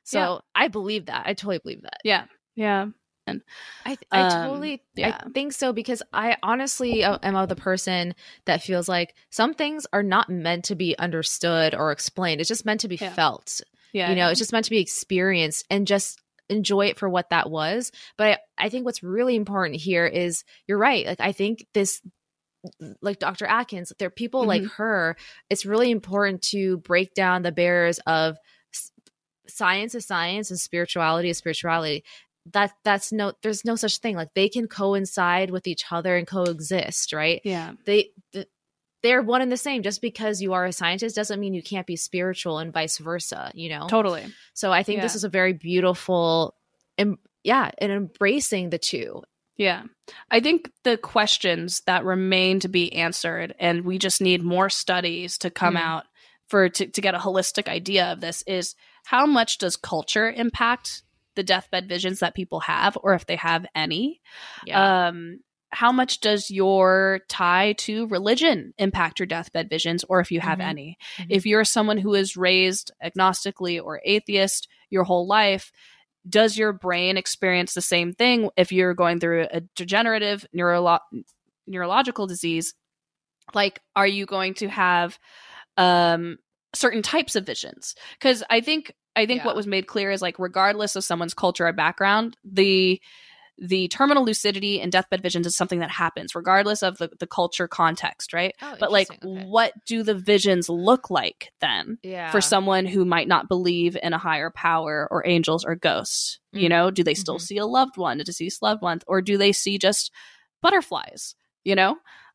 [0.05, 0.41] So.
[0.55, 1.23] I believe that.
[1.27, 1.99] I totally believe that.
[2.05, 2.27] Yeah.
[2.57, 2.87] Yeah.
[3.27, 3.41] And
[3.87, 5.19] I th- I Um, totally yeah.
[5.25, 9.55] I think so because I honestly uh, am of the person that feels like some
[9.55, 12.43] things are not meant to be understood or explained.
[12.43, 13.15] It's just meant to be Yeah.
[13.15, 13.63] felt.
[13.95, 14.11] Yeah.
[14.11, 17.51] you know, it's just meant to be experienced and just enjoy it for what that
[17.51, 17.93] was.
[18.17, 21.07] But I, I think what's really important here is you're right.
[21.07, 22.01] Like I think this
[23.03, 23.47] like Dr.
[23.47, 24.83] Atkins, there are people like mm-hmm.
[24.83, 25.17] her.
[25.51, 28.37] It's really important to break down the barriers of
[29.47, 32.03] science is science and spirituality is spirituality
[32.53, 36.27] that that's no there's no such thing like they can coincide with each other and
[36.27, 37.73] coexist right yeah.
[37.85, 38.49] they th-
[39.05, 41.87] they're one and the same just because you are a scientist doesn't mean you can't
[41.87, 44.25] be spiritual and vice versa you know Totally.
[44.55, 46.57] so i think this is a very beautiful
[46.99, 49.23] em- yeah and embracing the two
[49.57, 49.83] Yeah.
[50.37, 55.39] I think the questions that remain to be answered, and we just need more studies
[55.39, 55.81] to come Mhm.
[55.91, 56.05] out
[56.49, 58.75] for to, to get a holistic idea of this is
[59.07, 61.03] how much does culture impact
[61.37, 64.21] the deathbed visions that people have, or if they have any?
[64.67, 65.39] yeah Um,
[65.75, 70.59] how much does your tie to religion impact your deathbed visions, or if you have
[70.59, 70.65] Mhm.
[70.65, 70.99] any?
[71.19, 71.27] Mhm.
[71.31, 75.73] If you're someone who is raised agnostically or atheist your whole life,
[76.29, 81.01] does your brain experience the same thing if you're going through a degenerative neurolo-
[81.67, 82.73] neurological disease?
[83.53, 85.19] Like, are you going to have
[85.77, 86.39] um,
[86.75, 87.95] certain types of visions?
[88.13, 89.47] Because I think I think Yeah.
[89.47, 93.01] what was made clear is like, regardless of someone's culture or background, the
[93.59, 97.69] the terminal lucidity and deathbed visions is something that happens regardless of the, the culture
[97.69, 98.55] context, right?
[98.63, 99.09] Oh, But like.
[99.11, 99.45] Okay.
[99.47, 101.99] what do the visions look like then?
[102.03, 106.41] yeah for someone who might not believe in a higher power or angels or ghosts.
[106.53, 106.71] You Mm.
[106.71, 107.43] know, do they still Mhm.
[107.43, 110.11] see a loved one, a deceased loved one, or do they see just
[110.63, 111.35] butterflies?
[111.65, 111.91] You know,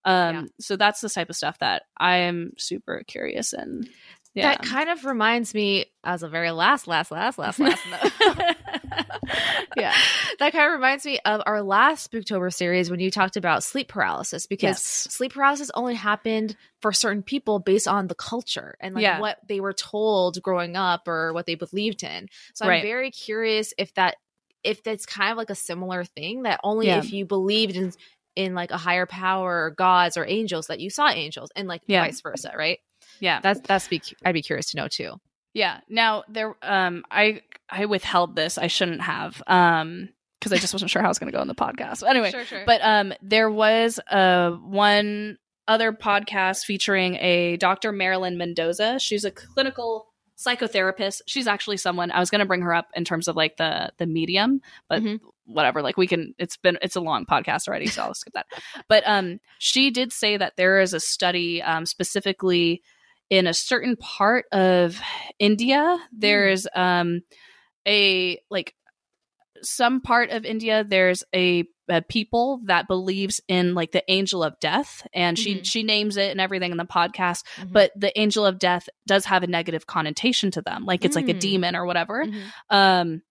[0.05, 0.43] um, Yeah.
[0.59, 3.87] so that's the type of stuff that I am super curious in.
[4.35, 8.55] Yeah, that kind of reminds me as a very last last last last last note
[9.77, 9.93] yeah,
[10.39, 13.87] that kind of reminds me of our last Spooktober series when you talked about sleep
[13.87, 18.95] paralysis because yes, sleep paralysis only happened for certain people based on the culture and
[18.95, 19.19] like Yeah.
[19.19, 22.27] what they were told growing up or what they believed in.
[22.53, 24.15] So I'm very curious if that
[24.63, 26.99] if that's kind of like a similar thing that only Yeah.
[26.99, 27.91] if you believed in
[28.35, 31.81] in like a higher power or gods or angels that you saw angels and like
[31.87, 32.03] Yeah.
[32.05, 32.79] vice versa, right?
[33.19, 33.39] yeah.
[33.41, 35.19] That's that's be I'd be curious to know too.
[35.53, 35.79] Yeah.
[35.89, 38.57] Now there um I I withheld this.
[38.57, 39.41] I shouldn't have.
[39.47, 42.07] Um because I just wasn't sure how I was gonna go in the podcast.
[42.07, 42.31] Anyway.
[42.31, 42.63] sure, sure.
[42.65, 45.37] But um there was uh one
[45.67, 47.91] other podcast featuring a Dr.
[47.91, 48.99] Marilyn Mendoza.
[48.99, 51.21] She's a clinical psychotherapist.
[51.27, 54.05] She's actually someone I was gonna bring her up in terms of like the the
[54.07, 55.19] medium, but Mhm.
[55.45, 55.81] whatever.
[55.81, 58.45] Like we can it's been it's a long podcast already, so I'll skip that.
[58.87, 62.81] But um she did say that there is a study um specifically
[63.29, 64.99] in a certain part of
[65.39, 67.21] India, there's um
[67.87, 68.75] a like
[69.61, 74.57] some part of India there's a, a people that believes in like the angel of
[74.61, 75.65] death and she Mhm.
[75.65, 77.73] she names it and everything in the podcast Mhm.
[77.73, 81.27] but the angel of death does have a negative connotation to them like it's like
[81.27, 81.39] a Mm.
[81.41, 82.41] demon or whatever Mhm.
[82.69, 83.21] um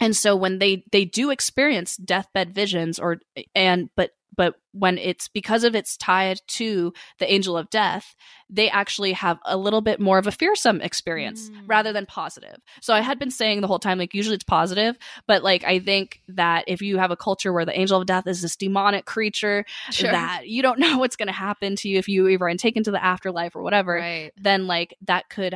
[0.00, 3.20] and so when they they do experience deathbed visions or
[3.54, 8.14] and but but when it's because of it's tied to the angel of death,
[8.48, 11.64] they actually have a little bit more of a fearsome experience Mm.
[11.66, 12.56] rather than positive.
[12.80, 15.78] So I had been saying the whole time, like usually it's positive, but like I
[15.78, 19.04] think that if you have a culture where the angel of death is this demonic
[19.06, 19.64] creature
[20.00, 22.84] that you don't know what's going to happen to you if you ever and taken
[22.84, 24.32] to the afterlife or whatever, right.
[24.36, 25.54] then like that could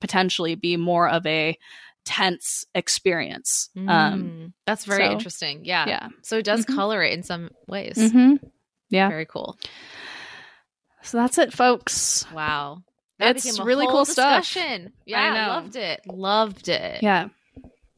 [0.00, 1.56] potentially be more of a
[2.04, 3.70] tense experience.
[3.76, 4.52] Um, Mm.
[4.66, 5.64] that's very so, interesting.
[5.64, 5.86] Yeah.
[5.88, 6.08] yeah.
[6.22, 6.74] So it does Mhm.
[6.74, 7.96] color it in some ways.
[7.96, 8.36] Mm-hmm.
[8.90, 9.08] Yeah.
[9.08, 9.58] Very cool.
[11.02, 12.26] So that's it, folks.
[12.32, 12.82] Wow.
[13.20, 14.42] A really cool stuff.
[14.42, 14.92] discussion.
[15.04, 15.52] Yeah, know.
[15.52, 16.00] loved it.
[16.06, 17.02] Loved it.
[17.02, 17.28] Yeah.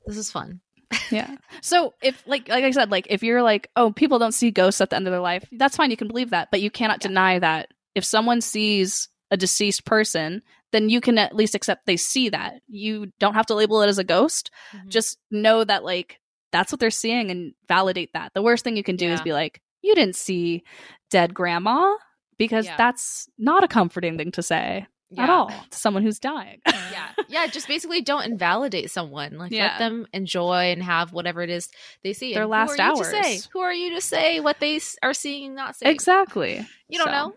[0.07, 0.61] This is fun.
[1.11, 1.37] Yeah.
[1.63, 4.81] So if like like I said, like if you're like, oh, people don't see ghosts
[4.81, 5.91] at the end of their life, that's fine.
[5.91, 7.09] You can believe that, but you cannot Yeah.
[7.09, 10.43] deny that if someone sees a deceased person,
[10.73, 12.55] then you can at least accept they see that.
[12.69, 14.51] You don't have to label it as a ghost.
[14.75, 14.89] Mhm.
[14.89, 16.19] Just know that like
[16.51, 18.33] that's what they're seeing and validate that.
[18.35, 20.63] The worst thing you can do is be like, you didn't see
[21.11, 21.95] dead grandma
[22.39, 22.77] because Yeah.
[22.77, 24.87] that's not a comforting thing to say
[25.19, 26.59] at all to someone who's dying.
[26.67, 29.65] yeah yeah just basically don't invalidate someone like Yeah.
[29.67, 31.69] let them enjoy and have whatever it is
[32.03, 33.41] they see Their And last who are you to say?
[33.53, 36.67] who are you to say what they are seeing not seeing exactly.
[36.89, 37.37] you don't So, know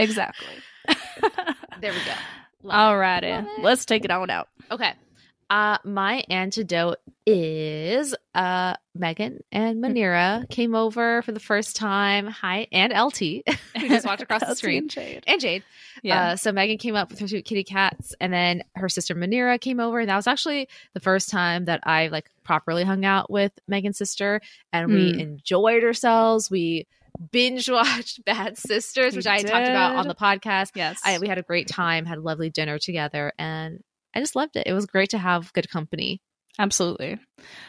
[0.00, 0.48] Exactly.
[1.80, 2.12] there we go
[2.66, 2.96] Love it.
[2.96, 3.30] Alrighty.
[3.36, 3.62] Love it.
[3.62, 4.48] Let's take it on out.
[4.70, 4.92] okay
[5.48, 9.92] uh my antidote is uh megan and Mm.
[9.92, 13.44] manira came over for the first time hi and lt we
[13.88, 15.22] just walked across the screen and Jade.
[15.28, 15.62] and jade
[16.02, 16.30] Yeah.
[16.32, 19.58] Uh, so Megan came up with her two kitty cats, and then her sister Manira
[19.60, 23.30] came over, and that was actually the first time that I like properly hung out
[23.30, 24.40] with Megan's sister,
[24.72, 25.20] and we Mm.
[25.20, 26.50] enjoyed ourselves.
[26.50, 26.86] We
[27.32, 30.70] binge watched Bad Sisters, We which I had talked about on the podcast.
[30.74, 31.00] yes.
[31.04, 33.80] I, we had a great time, had a lovely dinner together, and
[34.14, 34.66] I just loved it.
[34.66, 36.20] It was great to have good company.
[36.58, 37.18] Absolutely.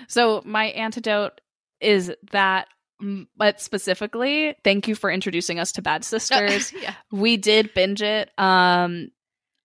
[0.07, 1.41] So my antidote
[1.81, 2.67] is that
[3.03, 6.71] mm, but specifically, thank you for introducing us to Bad Sisters.
[6.73, 8.31] yeah, we did binge it.
[8.37, 9.09] Um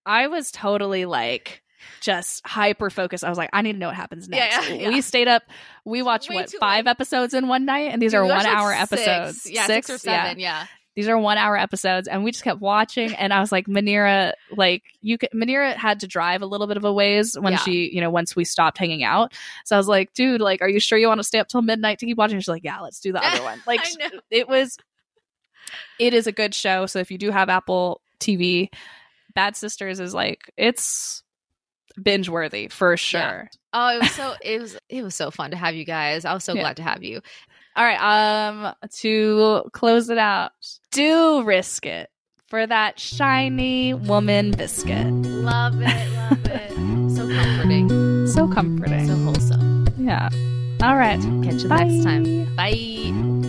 [0.05, 1.62] I was totally like
[2.01, 3.23] just hyper focused.
[3.23, 4.69] I was like, I need to know what happens next.
[4.69, 4.89] yeah, yeah.
[4.89, 5.43] We stayed up.
[5.85, 6.91] We watched Way what five late.
[6.91, 8.91] episodes in one night, and these are one watched, like, hour six.
[8.91, 9.49] episodes.
[9.51, 10.39] Yeah, six, or seven.
[10.39, 10.65] Yeah.
[10.95, 14.31] these are one hour episodes and we just kept watching and i was like manira
[14.55, 17.57] like you could manira had to drive a little bit of a ways when Yeah.
[17.59, 19.33] she you know once we stopped hanging out
[19.65, 21.63] so i was like dude like are you sure you want to stay up till
[21.63, 23.79] midnight to keep watching she's like yeah let's do the other one like
[24.29, 24.77] it was
[25.99, 28.69] it is a good show so if you do have apple tv
[29.33, 31.22] bad sisters is like it's
[32.01, 35.57] binge worthy for sure Oh, it was so it was it was so fun to
[35.57, 36.25] have you guys.
[36.25, 36.61] I was so Yeah.
[36.61, 37.21] glad to have you.
[37.75, 40.51] all right um to close it out
[40.91, 42.09] do risk it
[42.47, 46.71] for that shiny woman biscuit Love it, love it.
[47.15, 49.87] So comforting, so comforting so wholesome.
[49.97, 50.29] yeah
[50.83, 51.83] all right Catch you Bye.
[51.85, 52.55] next time.
[52.55, 53.42] Bye.